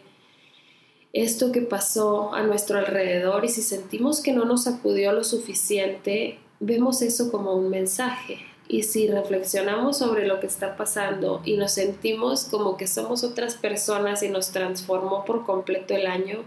esto 1.12 1.52
que 1.52 1.62
pasó 1.62 2.36
a 2.36 2.44
nuestro 2.44 2.78
alrededor 2.78 3.46
y 3.46 3.50
si 3.50 3.64
sentimos 3.64 4.22
que 4.22 4.32
no 4.32 4.46
nos 4.46 4.68
acudió 4.68 5.12
lo 5.12 5.24
suficiente, 5.24 6.38
vemos 6.60 7.02
eso 7.02 7.32
como 7.32 7.56
un 7.56 7.72
mensaje. 7.72 8.38
Y 8.68 8.84
si 8.84 9.08
reflexionamos 9.08 9.98
sobre 9.98 10.28
lo 10.28 10.40
que 10.40 10.46
está 10.46 10.78
pasando 10.78 11.42
y 11.44 11.58
nos 11.58 11.72
sentimos 11.72 12.46
como 12.46 12.78
que 12.78 12.86
somos 12.86 13.24
otras 13.24 13.56
personas 13.56 14.22
y 14.22 14.30
nos 14.30 14.52
transformó 14.52 15.26
por 15.26 15.48
completo 15.48 15.96
el 15.96 16.06
año, 16.06 16.44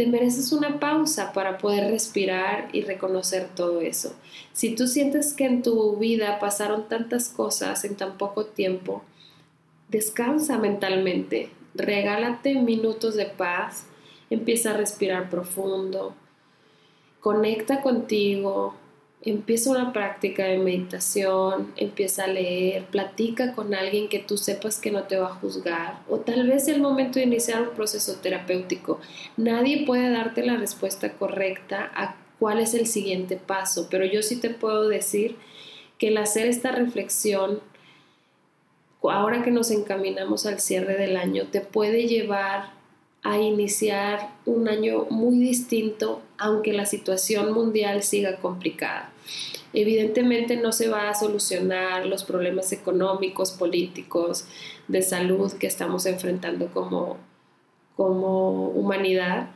te 0.00 0.06
mereces 0.06 0.52
una 0.52 0.80
pausa 0.80 1.34
para 1.34 1.58
poder 1.58 1.90
respirar 1.90 2.70
y 2.72 2.80
reconocer 2.80 3.50
todo 3.54 3.82
eso. 3.82 4.14
Si 4.54 4.74
tú 4.74 4.86
sientes 4.86 5.34
que 5.34 5.44
en 5.44 5.60
tu 5.60 5.98
vida 5.98 6.38
pasaron 6.38 6.88
tantas 6.88 7.28
cosas 7.28 7.84
en 7.84 7.96
tan 7.96 8.16
poco 8.16 8.46
tiempo, 8.46 9.02
descansa 9.90 10.56
mentalmente, 10.56 11.50
regálate 11.74 12.54
minutos 12.54 13.14
de 13.14 13.26
paz, 13.26 13.84
empieza 14.30 14.70
a 14.70 14.78
respirar 14.78 15.28
profundo, 15.28 16.14
conecta 17.20 17.82
contigo, 17.82 18.76
empieza 19.22 19.70
una 19.70 19.92
práctica 19.92 20.44
de 20.44 20.58
meditación, 20.58 21.72
empieza 21.76 22.24
a 22.24 22.28
leer, 22.28 22.86
platica 22.86 23.52
con 23.52 23.74
alguien 23.74 24.08
que 24.08 24.18
tú 24.18 24.38
sepas 24.38 24.78
que 24.78 24.90
no 24.90 25.04
te 25.04 25.16
va 25.16 25.28
a 25.28 25.34
juzgar 25.34 26.00
o 26.08 26.20
tal 26.20 26.46
vez 26.46 26.68
el 26.68 26.80
momento 26.80 27.18
de 27.18 27.26
iniciar 27.26 27.62
un 27.62 27.74
proceso 27.74 28.16
terapéutico. 28.16 28.98
Nadie 29.36 29.84
puede 29.84 30.10
darte 30.10 30.42
la 30.42 30.56
respuesta 30.56 31.12
correcta 31.12 31.90
a 31.94 32.16
cuál 32.38 32.60
es 32.60 32.72
el 32.74 32.86
siguiente 32.86 33.36
paso, 33.36 33.88
pero 33.90 34.04
yo 34.06 34.22
sí 34.22 34.36
te 34.36 34.50
puedo 34.50 34.88
decir 34.88 35.36
que 35.98 36.08
el 36.08 36.16
hacer 36.16 36.46
esta 36.46 36.72
reflexión 36.72 37.60
ahora 39.02 39.42
que 39.42 39.50
nos 39.50 39.70
encaminamos 39.70 40.44
al 40.46 40.60
cierre 40.60 40.96
del 40.96 41.16
año 41.16 41.46
te 41.50 41.60
puede 41.60 42.06
llevar 42.06 42.72
a 43.22 43.38
iniciar 43.38 44.30
un 44.46 44.68
año 44.68 45.06
muy 45.10 45.38
distinto, 45.38 46.22
aunque 46.40 46.72
la 46.72 46.86
situación 46.86 47.52
mundial 47.52 48.02
siga 48.02 48.36
complicada. 48.36 49.12
Evidentemente 49.72 50.56
no 50.56 50.72
se 50.72 50.88
va 50.88 51.08
a 51.08 51.14
solucionar 51.14 52.06
los 52.06 52.24
problemas 52.24 52.72
económicos, 52.72 53.52
políticos, 53.52 54.46
de 54.88 55.02
salud 55.02 55.52
que 55.52 55.68
estamos 55.68 56.06
enfrentando 56.06 56.66
como, 56.72 57.18
como 57.96 58.70
humanidad, 58.70 59.50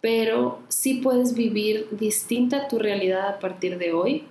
pero 0.00 0.58
sí 0.68 0.94
puedes 0.94 1.34
vivir 1.34 1.86
distinta 1.92 2.66
tu 2.66 2.78
realidad 2.78 3.28
a 3.28 3.38
partir 3.38 3.78
de 3.78 3.92
hoy, 3.92 4.24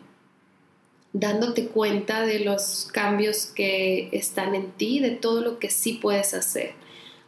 dándote 1.13 1.67
cuenta 1.67 2.25
de 2.25 2.39
los 2.39 2.89
cambios 2.91 3.45
que 3.45 4.09
están 4.11 4.55
en 4.55 4.71
ti, 4.71 4.99
de 4.99 5.11
todo 5.11 5.41
lo 5.41 5.59
que 5.59 5.69
sí 5.69 5.93
puedes 6.01 6.33
hacer 6.33 6.73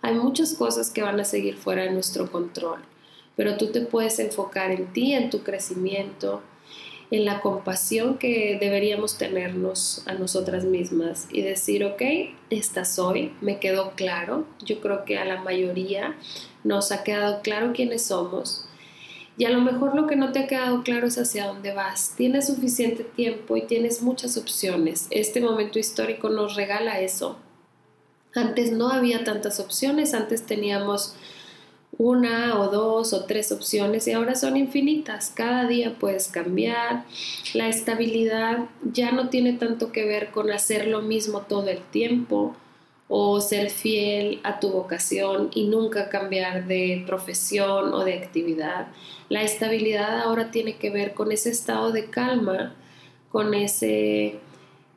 hay 0.02 0.16
muchas 0.16 0.54
cosas 0.54 0.90
que 0.90 1.04
van 1.04 1.20
a 1.20 1.26
seguir 1.26 1.58
fuera 1.58 1.84
de 1.84 1.92
nuestro 1.92 2.32
control, 2.32 2.80
pero 3.42 3.58
tú 3.58 3.72
te 3.72 3.82
puedes 3.82 4.20
enfocar 4.20 4.70
en 4.70 4.94
ti, 4.94 5.14
en 5.14 5.32
tu 5.32 5.42
crecimiento, 5.42 6.44
en 7.10 7.26
la 7.26 7.42
compasión 7.42 8.20
que 8.20 8.56
deberíamos 8.62 9.18
tenernos 9.18 10.04
a 10.06 10.14
nosotras 10.14 10.64
mismas 10.64 11.28
y 11.32 11.42
decir, 11.42 11.84
ok, 11.84 12.04
esta 12.52 12.86
soy, 12.86 13.34
me 13.42 13.58
quedó 13.58 13.94
claro, 13.96 14.46
yo 14.64 14.80
creo 14.80 15.06
que 15.06 15.18
a 15.18 15.26
la 15.26 15.42
mayoría 15.42 16.16
nos 16.64 16.92
ha 16.92 17.04
quedado 17.04 17.42
claro 17.42 17.74
quiénes 17.74 18.04
somos. 18.04 18.68
Y 19.40 19.46
a 19.46 19.50
lo 19.50 19.62
mejor 19.62 19.96
lo 19.96 20.06
que 20.06 20.16
no 20.16 20.32
te 20.32 20.38
ha 20.38 20.48
quedado 20.48 20.84
claro 20.84 21.08
es 21.08 21.18
hacia 21.18 21.48
dónde 21.48 21.74
vas. 21.74 22.14
Tienes 22.16 22.46
suficiente 22.46 23.04
tiempo 23.04 23.58
y 23.58 23.64
tienes 23.64 24.04
muchas 24.04 24.38
opciones. 24.38 25.08
Este 25.10 25.42
momento 25.42 25.80
histórico 25.80 26.30
nos 26.30 26.56
regala 26.56 27.00
eso. 27.00 27.40
Antes 28.36 28.72
no 28.72 28.90
había 28.92 29.24
tantas 29.24 29.60
opciones, 29.60 30.14
antes 30.14 30.46
teníamos 30.46 31.16
una 31.98 32.60
o 32.60 32.70
dos 32.70 33.14
o 33.14 33.26
tres 33.26 33.52
opciones 33.52 34.08
y 34.08 34.14
ahora 34.14 34.36
son 34.36 34.58
infinitas. 34.58 35.32
Cada 35.34 35.68
día 35.68 35.96
puedes 36.00 36.28
cambiar. 36.28 37.06
La 37.54 37.68
estabilidad 37.68 38.66
ya 38.84 39.12
no 39.12 39.30
tiene 39.30 39.54
tanto 39.54 39.92
que 39.92 40.06
ver 40.06 40.32
con 40.32 40.52
hacer 40.52 40.88
lo 40.88 41.02
mismo 41.02 41.42
todo 41.42 41.68
el 41.70 41.82
tiempo 41.82 42.56
o 43.14 43.42
ser 43.42 43.70
fiel 43.70 44.40
a 44.44 44.62
tu 44.62 44.70
vocación 44.70 45.50
y 45.54 45.66
nunca 45.66 46.08
cambiar 46.08 46.66
de 46.68 47.04
profesión 47.06 47.94
o 47.94 48.06
de 48.06 48.14
actividad. 48.14 48.88
La 49.28 49.44
estabilidad 49.44 50.22
ahora 50.22 50.50
tiene 50.50 50.78
que 50.78 50.90
ver 50.90 51.14
con 51.14 51.34
ese 51.34 51.50
estado 51.50 51.92
de 51.92 52.06
calma, 52.06 52.74
con 53.30 53.54
ese 53.54 54.40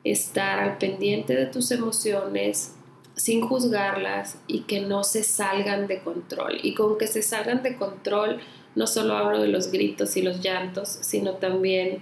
estar 0.05 0.59
al 0.59 0.77
pendiente 0.77 1.35
de 1.35 1.47
tus 1.47 1.71
emociones, 1.71 2.74
sin 3.15 3.41
juzgarlas 3.41 4.37
y 4.47 4.61
que 4.61 4.81
no 4.81 5.03
se 5.03 5.23
salgan 5.23 5.87
de 5.87 5.99
control. 5.99 6.59
Y 6.61 6.73
con 6.73 6.97
que 6.97 7.07
se 7.07 7.21
salgan 7.21 7.63
de 7.63 7.75
control, 7.75 8.39
no 8.75 8.87
solo 8.87 9.15
hablo 9.15 9.41
de 9.41 9.47
los 9.47 9.71
gritos 9.71 10.17
y 10.17 10.21
los 10.21 10.41
llantos, 10.41 10.89
sino 11.01 11.33
también 11.33 11.99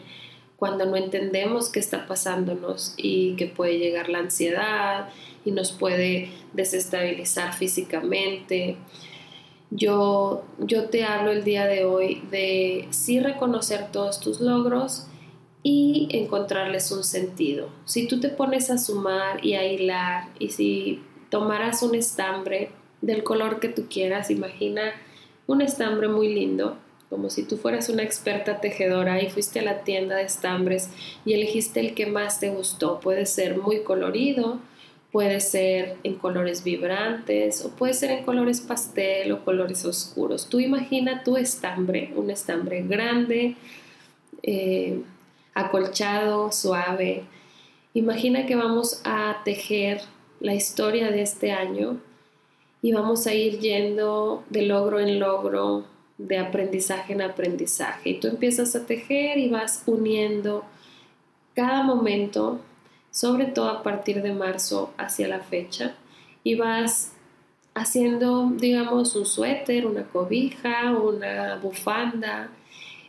cuando 0.58 0.86
no 0.86 0.96
entendemos 0.96 1.70
qué 1.70 1.80
está 1.80 2.08
pasándonos 2.08 2.94
y 2.98 3.36
que 3.36 3.48
puede 3.48 3.80
llegar 3.80 4.10
la 4.10 4.20
ansiedad 4.20 5.10
y 5.46 5.52
nos 5.52 5.72
puede 5.72 6.30
desestabilizar 6.54 7.54
físicamente. 7.54 8.78
Yo, 9.70 10.44
yo 10.60 10.86
te 10.86 11.04
hablo 11.04 11.32
el 11.32 11.44
día 11.44 11.66
de 11.66 11.86
hoy 11.86 12.24
de 12.32 12.88
sí 12.92 13.20
reconocer 13.20 13.92
todos 13.92 14.20
tus 14.20 14.40
logros 14.40 15.08
y 15.64 16.10
encontrarles 16.12 16.92
un 16.92 17.06
sentido. 17.06 17.70
Si 17.86 18.08
tú 18.08 18.20
te 18.20 18.30
pones 18.30 18.70
a 18.70 18.78
sumar 18.78 19.44
y 19.44 19.54
a 19.54 19.66
hilar 19.66 20.28
y 20.38 20.50
si 20.50 21.02
tomaras 21.30 21.82
un 21.82 21.96
estambre 21.96 22.70
del 23.02 23.24
color 23.24 23.62
que 23.62 23.70
tú 23.70 23.86
quieras, 23.90 24.30
imagina 24.30 24.92
un 25.48 25.62
estambre 25.62 26.10
muy 26.10 26.34
lindo, 26.34 26.78
como 27.10 27.30
si 27.30 27.44
tú 27.44 27.58
fueras 27.58 27.90
una 27.90 28.04
experta 28.04 28.60
tejedora 28.60 29.22
y 29.22 29.30
fuiste 29.30 29.60
a 29.60 29.64
la 29.64 29.84
tienda 29.84 30.18
de 30.18 30.24
estambres 30.24 30.90
y 31.26 31.34
elegiste 31.34 31.80
el 31.80 31.94
que 31.94 32.08
más 32.08 32.40
te 32.40 32.50
gustó. 32.50 33.00
Puede 33.00 33.26
ser 33.26 33.58
muy 33.58 33.84
colorido, 33.84 34.60
puede 35.14 35.40
ser 35.40 35.98
en 36.04 36.16
colores 36.16 36.64
vibrantes 36.64 37.64
o 37.64 37.70
puede 37.70 37.94
ser 37.94 38.12
en 38.12 38.26
colores 38.26 38.62
pastel 38.62 39.32
o 39.32 39.46
colores 39.46 39.86
oscuros. 39.86 40.50
Tú 40.50 40.60
imagina 40.60 41.24
tu 41.24 41.38
estambre, 41.38 42.12
un 42.16 42.32
estambre 42.32 42.82
grande, 42.82 43.56
eh, 44.42 45.04
acolchado, 45.54 46.52
suave. 46.52 47.26
Imagina 47.94 48.46
que 48.46 48.56
vamos 48.56 49.02
a 49.04 49.42
tejer 49.44 50.02
la 50.40 50.54
historia 50.54 51.12
de 51.12 51.22
este 51.22 51.52
año 51.52 52.00
y 52.82 52.92
vamos 52.92 53.28
a 53.28 53.34
ir 53.34 53.60
yendo 53.60 54.44
de 54.50 54.64
logro 54.64 55.00
en 55.00 55.20
logro, 55.20 55.86
de 56.18 56.38
aprendizaje 56.38 57.14
en 57.14 57.22
aprendizaje. 57.22 58.10
Y 58.10 58.20
tú 58.20 58.28
empiezas 58.28 58.76
a 58.76 58.86
tejer 58.86 59.38
y 59.38 59.50
vas 59.50 59.84
uniendo 59.86 60.66
cada 61.54 61.84
momento, 61.84 62.60
sobre 63.12 63.46
todo 63.46 63.70
a 63.70 63.84
partir 63.84 64.22
de 64.22 64.34
marzo 64.34 64.94
hacia 64.98 65.28
la 65.28 65.40
fecha, 65.40 65.96
y 66.44 66.56
vas 66.56 67.14
haciendo, 67.74 68.52
digamos, 68.54 69.16
un 69.16 69.26
suéter, 69.26 69.86
una 69.86 70.04
cobija, 70.04 70.92
una 70.92 71.56
bufanda, 71.56 72.50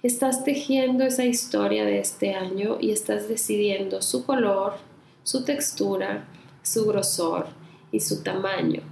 estás 0.04 0.44
tejiendo 0.44 1.02
esa 1.02 1.24
historia 1.24 1.86
de 1.86 1.98
este 1.98 2.34
año 2.34 2.76
y 2.78 2.90
estás 2.90 3.26
decidiendo 3.26 4.02
su 4.02 4.26
color, 4.26 4.74
su 5.22 5.44
textura, 5.44 6.28
su 6.62 6.84
grosor 6.84 7.46
y 7.90 8.00
su 8.00 8.22
tamaño. 8.22 8.82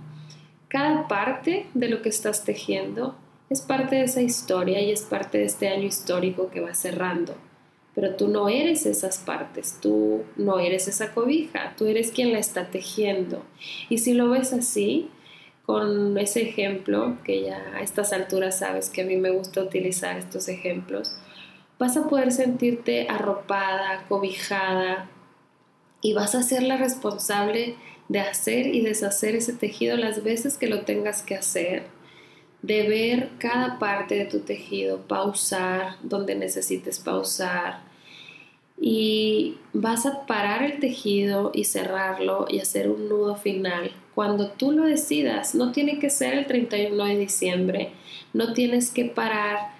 Cada 0.68 1.06
parte 1.08 1.66
de 1.74 1.90
lo 1.90 2.00
que 2.00 2.08
estás 2.08 2.44
tejiendo 2.44 3.14
es 3.50 3.60
parte 3.60 3.96
de 3.96 4.04
esa 4.04 4.22
historia 4.22 4.80
y 4.80 4.90
es 4.90 5.02
parte 5.02 5.36
de 5.36 5.44
este 5.44 5.68
año 5.68 5.84
histórico 5.84 6.48
que 6.50 6.62
va 6.62 6.72
cerrando. 6.72 7.34
Pero 7.94 8.14
tú 8.14 8.28
no 8.28 8.48
eres 8.48 8.86
esas 8.86 9.18
partes, 9.18 9.76
tú 9.82 10.22
no 10.36 10.60
eres 10.60 10.88
esa 10.88 11.12
cobija, 11.12 11.74
tú 11.76 11.84
eres 11.84 12.10
quien 12.10 12.32
la 12.32 12.38
está 12.38 12.70
tejiendo. 12.70 13.42
Y 13.90 13.98
si 13.98 14.14
lo 14.14 14.30
ves 14.30 14.54
así, 14.54 15.10
con 15.64 16.18
ese 16.18 16.42
ejemplo, 16.42 17.16
que 17.24 17.42
ya 17.42 17.62
a 17.74 17.80
estas 17.80 18.12
alturas 18.12 18.58
sabes 18.58 18.90
que 18.90 19.02
a 19.02 19.06
mí 19.06 19.16
me 19.16 19.30
gusta 19.30 19.62
utilizar 19.62 20.18
estos 20.18 20.48
ejemplos, 20.48 21.16
vas 21.78 21.96
a 21.96 22.08
poder 22.08 22.32
sentirte 22.32 23.08
arropada, 23.08 24.04
cobijada 24.08 25.08
y 26.00 26.14
vas 26.14 26.34
a 26.34 26.42
ser 26.42 26.62
la 26.62 26.76
responsable 26.76 27.76
de 28.08 28.20
hacer 28.20 28.66
y 28.66 28.80
deshacer 28.82 29.36
ese 29.36 29.52
tejido 29.52 29.96
las 29.96 30.22
veces 30.22 30.58
que 30.58 30.66
lo 30.66 30.82
tengas 30.82 31.22
que 31.22 31.36
hacer, 31.36 31.84
de 32.62 32.88
ver 32.88 33.30
cada 33.38 33.78
parte 33.78 34.16
de 34.16 34.26
tu 34.26 34.40
tejido, 34.40 35.02
pausar 35.06 35.96
donde 36.02 36.34
necesites 36.34 36.98
pausar, 36.98 37.80
y 38.84 39.58
vas 39.72 40.06
a 40.06 40.26
parar 40.26 40.64
el 40.64 40.80
tejido 40.80 41.52
y 41.54 41.64
cerrarlo 41.64 42.46
y 42.48 42.58
hacer 42.58 42.88
un 42.88 43.08
nudo 43.08 43.36
final. 43.36 43.92
Cuando 44.14 44.48
tú 44.50 44.72
lo 44.72 44.84
decidas, 44.84 45.54
no 45.54 45.72
tiene 45.72 45.98
que 45.98 46.10
ser 46.10 46.34
el 46.34 46.46
31 46.46 47.04
de 47.04 47.16
diciembre, 47.16 47.92
no 48.32 48.52
tienes 48.52 48.90
que 48.90 49.06
parar 49.06 49.72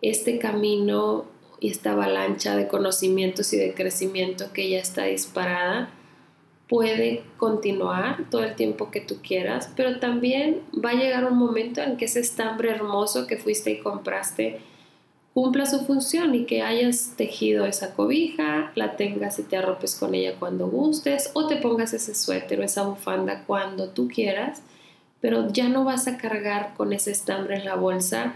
este 0.00 0.38
camino 0.38 1.26
y 1.60 1.70
esta 1.70 1.92
avalancha 1.92 2.56
de 2.56 2.66
conocimientos 2.66 3.52
y 3.52 3.56
de 3.56 3.72
crecimiento 3.72 4.52
que 4.52 4.68
ya 4.68 4.78
está 4.78 5.04
disparada. 5.04 5.90
Puede 6.68 7.22
continuar 7.36 8.28
todo 8.30 8.42
el 8.42 8.56
tiempo 8.56 8.90
que 8.90 9.00
tú 9.00 9.18
quieras, 9.22 9.70
pero 9.76 10.00
también 10.00 10.62
va 10.84 10.90
a 10.90 10.94
llegar 10.94 11.24
un 11.24 11.38
momento 11.38 11.80
en 11.82 11.96
que 11.96 12.06
ese 12.06 12.20
estambre 12.20 12.70
hermoso 12.70 13.26
que 13.26 13.36
fuiste 13.36 13.70
y 13.70 13.78
compraste 13.78 14.60
cumpla 15.34 15.64
su 15.66 15.84
función 15.86 16.34
y 16.34 16.44
que 16.44 16.62
hayas 16.62 17.14
tejido 17.16 17.64
esa 17.64 17.94
cobija, 17.94 18.72
la 18.74 18.96
tengas 18.96 19.38
y 19.38 19.44
te 19.44 19.56
arropes 19.56 19.94
con 19.94 20.14
ella 20.14 20.34
cuando 20.38 20.68
gustes 20.68 21.30
o 21.32 21.46
te 21.46 21.56
pongas 21.56 21.94
ese 21.94 22.14
suéter 22.14 22.60
o 22.60 22.64
esa 22.64 22.82
bufanda 22.82 23.44
cuando 23.46 23.90
tú 23.90 24.08
quieras, 24.08 24.62
pero 25.20 25.50
ya 25.50 25.68
no 25.68 25.84
vas 25.84 26.06
a 26.06 26.18
cargar 26.18 26.74
con 26.76 26.92
ese 26.92 27.12
estambre 27.12 27.56
en 27.56 27.64
la 27.64 27.76
bolsa, 27.76 28.34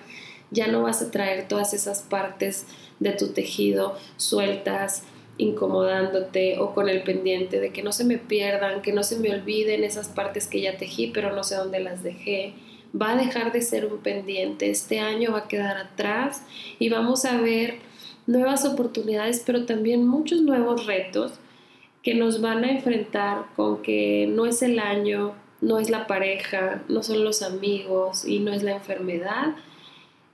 ya 0.50 0.68
no 0.68 0.82
vas 0.82 1.02
a 1.02 1.11
traer 1.11 1.48
todas 1.48 1.74
esas 1.74 2.02
partes 2.02 2.66
de 2.98 3.12
tu 3.12 3.28
tejido 3.28 3.96
sueltas, 4.16 5.02
incomodándote 5.38 6.59
o 6.59 6.72
con 6.72 6.88
el 6.88 7.02
pendiente 7.02 7.61
de 7.61 7.72
que 7.72 7.82
no 7.82 7.92
se 7.92 8.04
me 8.04 8.16
pierdan, 8.16 8.80
que 8.80 8.94
no 8.94 9.02
se 9.02 9.18
me 9.18 9.35
olviden 9.35 9.85
esas 9.85 10.09
partes 10.09 10.46
que 10.46 10.62
ya 10.62 10.78
tejí 10.78 11.09
pero 11.09 11.35
no 11.35 11.44
sé 11.44 11.56
dónde 11.56 11.80
las 11.80 12.02
dejé 12.02 12.54
va 12.94 13.12
a 13.12 13.16
dejar 13.16 13.53
de 13.53 13.62
ser 13.62 13.87
un 13.87 13.99
pendiente, 13.99 14.70
este 14.70 15.01
año 15.01 15.33
va 15.33 15.38
a 15.38 15.49
quedar 15.49 15.77
atrás 15.77 16.42
y 16.79 16.88
vamos 16.88 17.25
a 17.25 17.40
ver 17.40 17.79
nuevas 18.27 18.64
oportunidades, 18.64 19.42
pero 19.44 19.66
también 19.66 20.07
muchos 20.07 20.42
nuevos 20.42 20.87
retos 20.87 21.33
que 22.03 22.14
nos 22.14 22.40
van 22.40 22.64
a 22.64 22.70
enfrentar 22.70 23.46
con 23.57 23.83
que 23.83 24.29
no 24.31 24.46
es 24.46 24.62
el 24.62 24.79
año, 24.79 25.35
no 25.61 25.79
es 25.79 25.90
la 25.90 26.07
pareja, 26.07 26.83
no 26.88 27.03
son 27.03 27.25
los 27.25 27.42
amigos 27.42 28.25
y 28.25 28.38
no 28.38 28.53
es 28.53 28.62
la 28.62 28.72
enfermedad, 28.72 29.57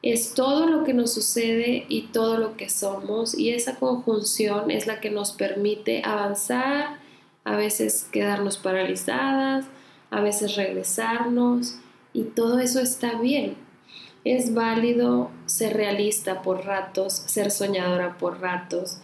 es 0.02 0.34
todo 0.34 0.66
lo 0.66 0.84
que 0.84 0.94
nos 0.94 1.14
sucede 1.14 1.86
y 1.88 2.02
todo 2.02 2.36
lo 2.36 2.56
que 2.56 2.68
somos 2.68 3.38
y 3.38 3.50
esa 3.50 3.76
conjunción 3.76 4.70
es 4.70 4.86
la 4.86 5.00
que 5.00 5.10
nos 5.10 5.32
permite 5.32 6.02
avanzar, 6.04 6.98
a 7.44 7.56
veces 7.56 8.08
quedarnos 8.10 8.56
paralizadas, 8.58 9.66
a 10.10 10.20
veces 10.20 10.56
regresarnos 10.56 11.76
y 12.12 12.24
todo 12.24 12.58
eso 12.58 12.80
está 12.80 13.18
bien. 13.18 13.56
Es 14.24 14.54
válido 14.54 15.30
ser 15.46 15.76
realista 15.76 16.42
por 16.42 16.64
ratos, 16.64 17.12
ser 17.12 17.50
soñadora 17.50 18.18
por 18.18 18.40
ratos. 18.40 18.98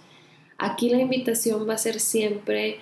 Aquí 0.58 0.90
la 0.90 1.00
invitación 1.00 1.68
va 1.68 1.74
a 1.74 1.78
ser 1.78 2.00
siempre 2.00 2.78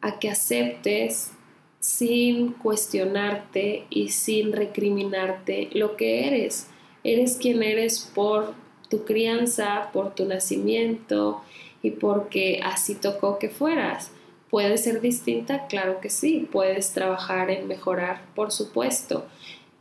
a 0.00 0.18
que 0.18 0.30
aceptes 0.30 1.32
sin 1.80 2.52
cuestionarte 2.52 3.86
y 3.90 4.10
sin 4.10 4.52
recriminarte 4.52 5.68
lo 5.72 5.96
que 5.96 6.28
eres. 6.28 6.68
Eres 7.02 7.36
quien 7.36 7.62
eres 7.62 8.10
por 8.14 8.54
tu 8.88 9.04
crianza, 9.04 9.90
por 9.92 10.14
tu 10.14 10.24
nacimiento 10.24 11.42
y 11.82 11.90
porque 11.90 12.60
así 12.62 12.94
tocó 12.94 13.38
que 13.38 13.48
fueras. 13.48 14.12
¿Puede 14.50 14.76
ser 14.78 15.00
distinta? 15.00 15.66
Claro 15.66 15.98
que 16.00 16.10
sí. 16.10 16.46
Puedes 16.52 16.92
trabajar 16.92 17.50
en 17.50 17.66
mejorar, 17.66 18.22
por 18.34 18.52
supuesto. 18.52 19.24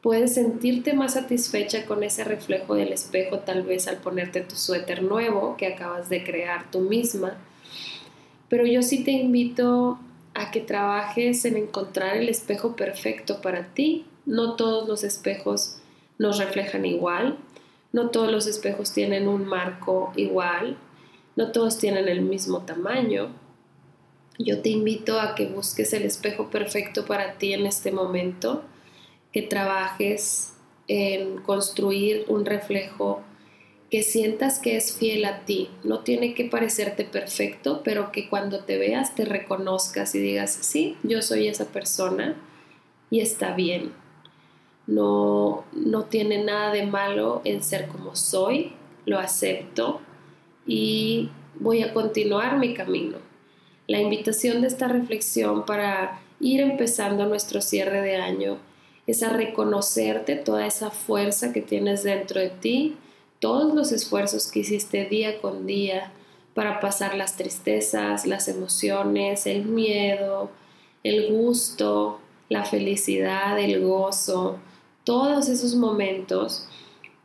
Puedes 0.02 0.34
sentirte 0.34 0.94
más 0.94 1.14
satisfecha 1.14 1.86
con 1.86 2.04
ese 2.04 2.24
reflejo 2.24 2.74
del 2.74 2.92
espejo 2.92 3.40
tal 3.40 3.62
vez 3.62 3.88
al 3.88 3.98
ponerte 3.98 4.42
tu 4.42 4.56
suéter 4.56 5.04
nuevo 5.04 5.56
que 5.58 5.68
acabas 5.68 6.10
de 6.10 6.24
crear 6.24 6.72
tú 6.72 6.82
misma. 6.82 7.38
Pero 8.50 8.66
yo 8.66 8.82
sí 8.82 9.04
te 9.04 9.12
invito 9.12 10.00
a 10.34 10.50
que 10.50 10.62
trabajes 10.62 11.46
en 11.46 11.56
encontrar 11.56 12.18
el 12.18 12.30
espejo 12.30 12.76
perfecto 12.76 13.42
para 13.42 13.74
ti. 13.76 14.08
No 14.26 14.56
todos 14.56 14.88
los 14.88 15.04
espejos 15.04 15.78
nos 16.18 16.40
reflejan 16.40 16.86
igual, 16.86 17.38
no 17.94 18.10
todos 18.10 18.32
los 18.32 18.48
espejos 18.48 18.94
tienen 18.94 19.28
un 19.28 19.46
marco 19.46 20.14
igual, 20.16 20.78
no 21.36 21.52
todos 21.52 21.78
tienen 21.78 22.08
el 22.08 22.22
mismo 22.22 22.62
tamaño. 22.62 23.30
Yo 24.40 24.62
te 24.62 24.70
invito 24.70 25.20
a 25.20 25.36
que 25.36 25.46
busques 25.46 25.94
el 25.94 26.04
espejo 26.04 26.50
perfecto 26.50 27.06
para 27.06 27.34
ti 27.38 27.54
en 27.54 27.68
este 27.68 27.92
momento 27.92 28.64
que 29.32 29.42
trabajes 29.42 30.54
en 30.88 31.38
construir 31.38 32.26
un 32.28 32.46
reflejo 32.46 33.22
que 33.90 34.04
sientas 34.04 34.60
que 34.60 34.78
es 34.78 34.98
fiel 34.98 35.26
a 35.26 35.46
ti. 35.46 35.70
No 35.84 36.00
tiene 36.00 36.34
que 36.34 36.46
parecerte 36.46 37.04
perfecto, 37.04 37.82
pero 37.84 38.12
que 38.12 38.30
cuando 38.30 38.64
te 38.64 38.78
veas 38.78 39.16
te 39.16 39.26
reconozcas 39.26 40.16
y 40.16 40.20
digas, 40.20 40.58
sí, 40.62 40.98
yo 41.04 41.22
soy 41.22 41.48
esa 41.48 41.66
persona 41.66 42.36
y 43.10 43.20
está 43.20 43.54
bien. 43.54 43.92
No, 44.88 45.66
no 45.74 46.06
tiene 46.06 46.44
nada 46.44 46.72
de 46.72 46.86
malo 46.86 47.42
en 47.44 47.64
ser 47.64 47.88
como 47.88 48.16
soy, 48.16 48.74
lo 49.06 49.20
acepto 49.20 50.02
y 50.66 51.30
voy 51.60 51.84
a 51.84 51.94
continuar 51.94 52.58
mi 52.58 52.74
camino. 52.74 53.18
La 53.88 54.00
invitación 54.00 54.62
de 54.62 54.68
esta 54.68 54.88
reflexión 54.88 55.66
para 55.66 56.22
ir 56.40 56.62
empezando 56.62 57.26
nuestro 57.28 57.62
cierre 57.62 58.02
de 58.02 58.16
año 58.16 58.58
es 59.12 59.24
a 59.24 59.30
reconocerte 59.30 60.36
toda 60.36 60.66
esa 60.66 60.90
fuerza 60.90 61.52
que 61.52 61.62
tienes 61.62 62.04
dentro 62.04 62.40
de 62.40 62.50
ti, 62.50 62.98
todos 63.40 63.74
los 63.74 63.92
esfuerzos 63.92 64.50
que 64.50 64.60
hiciste 64.60 65.06
día 65.06 65.42
con 65.42 65.66
día 65.66 66.12
para 66.54 66.80
pasar 66.80 67.16
las 67.16 67.36
tristezas, 67.36 68.26
las 68.26 68.48
emociones, 68.48 69.48
el 69.48 69.66
miedo, 69.66 70.50
el 71.04 71.30
gusto, 71.30 72.20
la 72.50 72.64
felicidad, 72.64 73.60
el 73.60 73.82
gozo, 73.82 74.60
todos 75.04 75.50
esos 75.50 75.76
momentos 75.76 76.68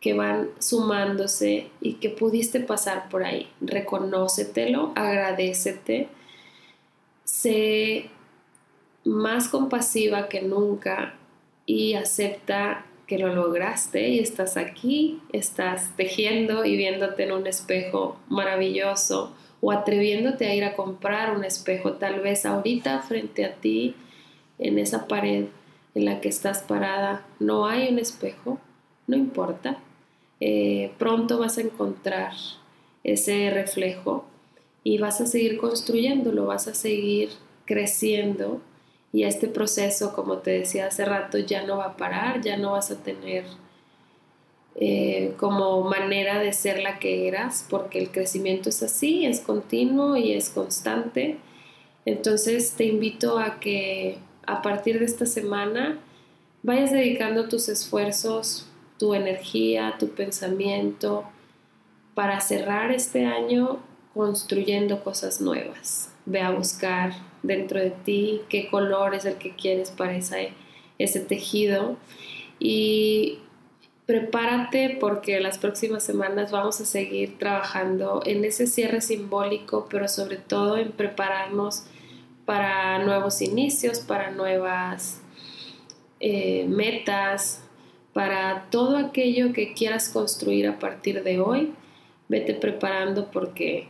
que 0.00 0.14
van 0.14 0.50
sumándose 0.58 1.70
y 1.80 1.94
que 1.94 2.10
pudiste 2.10 2.60
pasar 2.60 3.08
por 3.08 3.24
ahí. 3.24 3.48
Reconócetelo, 3.60 4.92
agradecete, 4.94 6.08
sé 7.24 8.10
más 9.04 9.48
compasiva 9.48 10.28
que 10.28 10.42
nunca 10.42 11.14
y 11.66 11.94
acepta 11.94 12.86
que 13.06 13.18
lo 13.18 13.34
lograste 13.34 14.08
y 14.08 14.18
estás 14.18 14.56
aquí, 14.56 15.20
estás 15.32 15.94
tejiendo 15.96 16.64
y 16.64 16.76
viéndote 16.76 17.24
en 17.24 17.32
un 17.32 17.46
espejo 17.46 18.16
maravilloso 18.28 19.32
o 19.60 19.72
atreviéndote 19.72 20.46
a 20.46 20.54
ir 20.54 20.64
a 20.64 20.74
comprar 20.74 21.36
un 21.36 21.44
espejo 21.44 21.94
tal 21.94 22.20
vez 22.20 22.46
ahorita 22.46 23.02
frente 23.02 23.44
a 23.44 23.54
ti 23.54 23.94
en 24.58 24.78
esa 24.78 25.06
pared 25.06 25.46
en 25.94 26.04
la 26.04 26.20
que 26.20 26.28
estás 26.28 26.62
parada 26.62 27.26
no 27.38 27.66
hay 27.66 27.88
un 27.88 27.98
espejo, 27.98 28.58
no 29.06 29.16
importa, 29.16 29.78
eh, 30.40 30.92
pronto 30.98 31.38
vas 31.38 31.58
a 31.58 31.62
encontrar 31.62 32.32
ese 33.02 33.50
reflejo 33.50 34.26
y 34.84 34.98
vas 34.98 35.20
a 35.20 35.26
seguir 35.26 35.58
construyéndolo, 35.58 36.46
vas 36.46 36.68
a 36.68 36.74
seguir 36.74 37.30
creciendo 37.64 38.60
y 39.16 39.24
este 39.24 39.48
proceso, 39.48 40.12
como 40.12 40.40
te 40.40 40.50
decía 40.50 40.88
hace 40.88 41.06
rato, 41.06 41.38
ya 41.38 41.62
no 41.62 41.78
va 41.78 41.86
a 41.86 41.96
parar, 41.96 42.42
ya 42.42 42.58
no 42.58 42.72
vas 42.72 42.90
a 42.90 43.02
tener 43.02 43.46
eh, 44.74 45.32
como 45.38 45.84
manera 45.84 46.38
de 46.38 46.52
ser 46.52 46.82
la 46.82 46.98
que 46.98 47.26
eras, 47.26 47.64
porque 47.70 47.98
el 47.98 48.10
crecimiento 48.10 48.68
es 48.68 48.82
así, 48.82 49.24
es 49.24 49.40
continuo 49.40 50.18
y 50.18 50.32
es 50.32 50.50
constante. 50.50 51.38
Entonces 52.04 52.72
te 52.72 52.84
invito 52.84 53.38
a 53.38 53.58
que 53.58 54.18
a 54.46 54.60
partir 54.60 54.98
de 54.98 55.06
esta 55.06 55.24
semana 55.24 55.98
vayas 56.62 56.92
dedicando 56.92 57.48
tus 57.48 57.70
esfuerzos, 57.70 58.68
tu 58.98 59.14
energía, 59.14 59.94
tu 59.98 60.10
pensamiento 60.10 61.24
para 62.14 62.42
cerrar 62.42 62.92
este 62.92 63.24
año 63.24 63.78
construyendo 64.12 65.02
cosas 65.02 65.40
nuevas. 65.40 66.12
Ve 66.26 66.42
a 66.42 66.50
buscar 66.50 67.14
dentro 67.46 67.80
de 67.80 67.90
ti, 67.90 68.42
qué 68.48 68.68
color 68.68 69.14
es 69.14 69.24
el 69.24 69.36
que 69.36 69.54
quieres 69.54 69.90
para 69.90 70.16
ese 70.16 71.20
tejido 71.20 71.96
y 72.58 73.38
prepárate 74.06 74.96
porque 75.00 75.40
las 75.40 75.58
próximas 75.58 76.04
semanas 76.04 76.52
vamos 76.52 76.80
a 76.80 76.84
seguir 76.84 77.38
trabajando 77.38 78.22
en 78.24 78.44
ese 78.44 78.66
cierre 78.66 79.00
simbólico, 79.00 79.86
pero 79.90 80.08
sobre 80.08 80.36
todo 80.36 80.78
en 80.78 80.92
prepararnos 80.92 81.84
para 82.44 83.00
nuevos 83.00 83.42
inicios, 83.42 83.98
para 83.98 84.30
nuevas 84.30 85.20
eh, 86.20 86.64
metas, 86.68 87.62
para 88.12 88.66
todo 88.70 88.96
aquello 88.96 89.52
que 89.52 89.74
quieras 89.74 90.08
construir 90.08 90.68
a 90.68 90.78
partir 90.78 91.22
de 91.22 91.40
hoy. 91.40 91.74
Vete 92.28 92.54
preparando 92.54 93.30
porque 93.30 93.88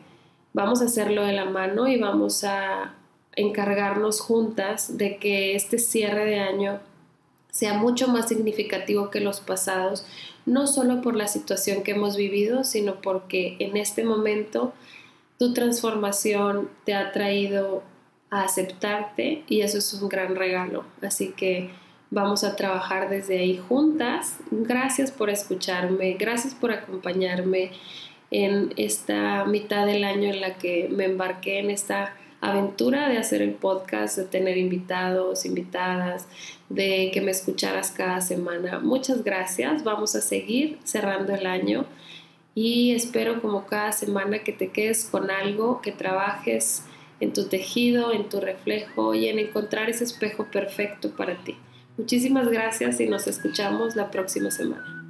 vamos 0.53 0.81
a 0.81 0.87
hacerlo 0.87 1.25
de 1.25 1.33
la 1.33 1.45
mano 1.45 1.87
y 1.87 1.99
vamos 1.99 2.43
a 2.43 2.95
encargarnos 3.37 4.21
juntas 4.21 4.97
de 4.97 5.19
que 5.19 5.55
este 5.55 5.79
cierre 5.79 6.25
de 6.25 6.41
año 6.41 6.81
sea 7.51 7.75
mucho 7.75 8.09
más 8.09 8.29
significativo 8.29 9.11
que 9.11 9.21
los 9.21 9.41
pasados, 9.41 10.05
no 10.45 10.67
solo 10.67 11.01
por 11.01 11.17
la 11.17 11.29
situación 11.29 11.83
que 11.83 11.93
hemos 11.93 12.17
vivido, 12.17 12.65
sino 12.65 13.01
porque 13.01 13.57
en 13.61 13.77
este 13.77 14.05
momento 14.05 14.73
tu 15.39 15.55
transformación 15.55 16.69
te 16.85 16.95
ha 16.95 17.13
traído 17.13 17.83
a 18.31 18.43
aceptarte 18.43 19.45
y 19.49 19.61
eso 19.61 19.79
es 19.79 19.93
un 19.95 20.09
gran 20.09 20.35
regalo. 20.35 20.85
Así 21.03 21.29
que 21.29 21.71
vamos 22.11 22.45
a 22.45 22.57
trabajar 22.57 23.09
desde 23.09 23.39
ahí 23.39 23.57
juntas. 23.57 24.39
Gracias 24.51 25.11
por 25.11 25.31
escucharme, 25.31 26.15
gracias 26.15 26.55
por 26.55 26.73
acompañarme 26.73 27.73
en 28.31 28.73
esta 28.77 29.45
mitad 29.45 29.87
del 29.87 30.05
año 30.05 30.29
en 30.31 30.41
la 30.41 30.55
que 30.55 30.89
me 30.91 31.05
embarqué 31.05 31.59
en 31.59 31.71
esta 31.71 32.15
aventura 32.41 33.09
de 33.09 33.19
hacer 33.19 33.43
el 33.43 33.53
podcast, 33.53 34.17
de 34.17 34.25
tener 34.25 34.57
invitados, 34.57 35.45
invitadas, 35.45 36.27
de 36.69 37.11
que 37.13 37.21
me 37.21 37.31
escucharas 37.31 37.91
cada 37.91 38.21
semana. 38.21 38.79
Muchas 38.79 39.25
gracias. 39.25 39.85
Vamos 39.85 40.15
a 40.15 40.21
seguir 40.21 40.79
cerrando 40.85 41.35
el 41.35 41.47
año 41.47 41.87
y 42.55 42.93
espero 42.93 43.43
como 43.43 43.67
cada 43.67 43.93
semana 43.93 44.39
que 44.41 44.53
te 44.53 44.69
quedes 44.69 45.05
con 45.05 45.31
algo, 45.31 45.83
que 45.83 45.93
trabajes 45.93 46.85
en 47.21 47.33
tu 47.33 47.49
tejido, 47.49 48.13
en 48.13 48.29
tu 48.29 48.41
reflejo 48.41 49.15
y 49.15 49.29
en 49.29 49.39
encontrar 49.39 49.91
ese 49.91 50.05
espejo 50.05 50.47
perfecto 50.51 51.11
para 51.17 51.43
ti. 51.45 51.57
Muchísimas 51.97 52.49
gracias 52.49 53.01
y 53.01 53.07
nos 53.07 53.27
escuchamos 53.27 53.97
la 53.97 54.11
próxima 54.11 54.51
semana. 54.51 55.06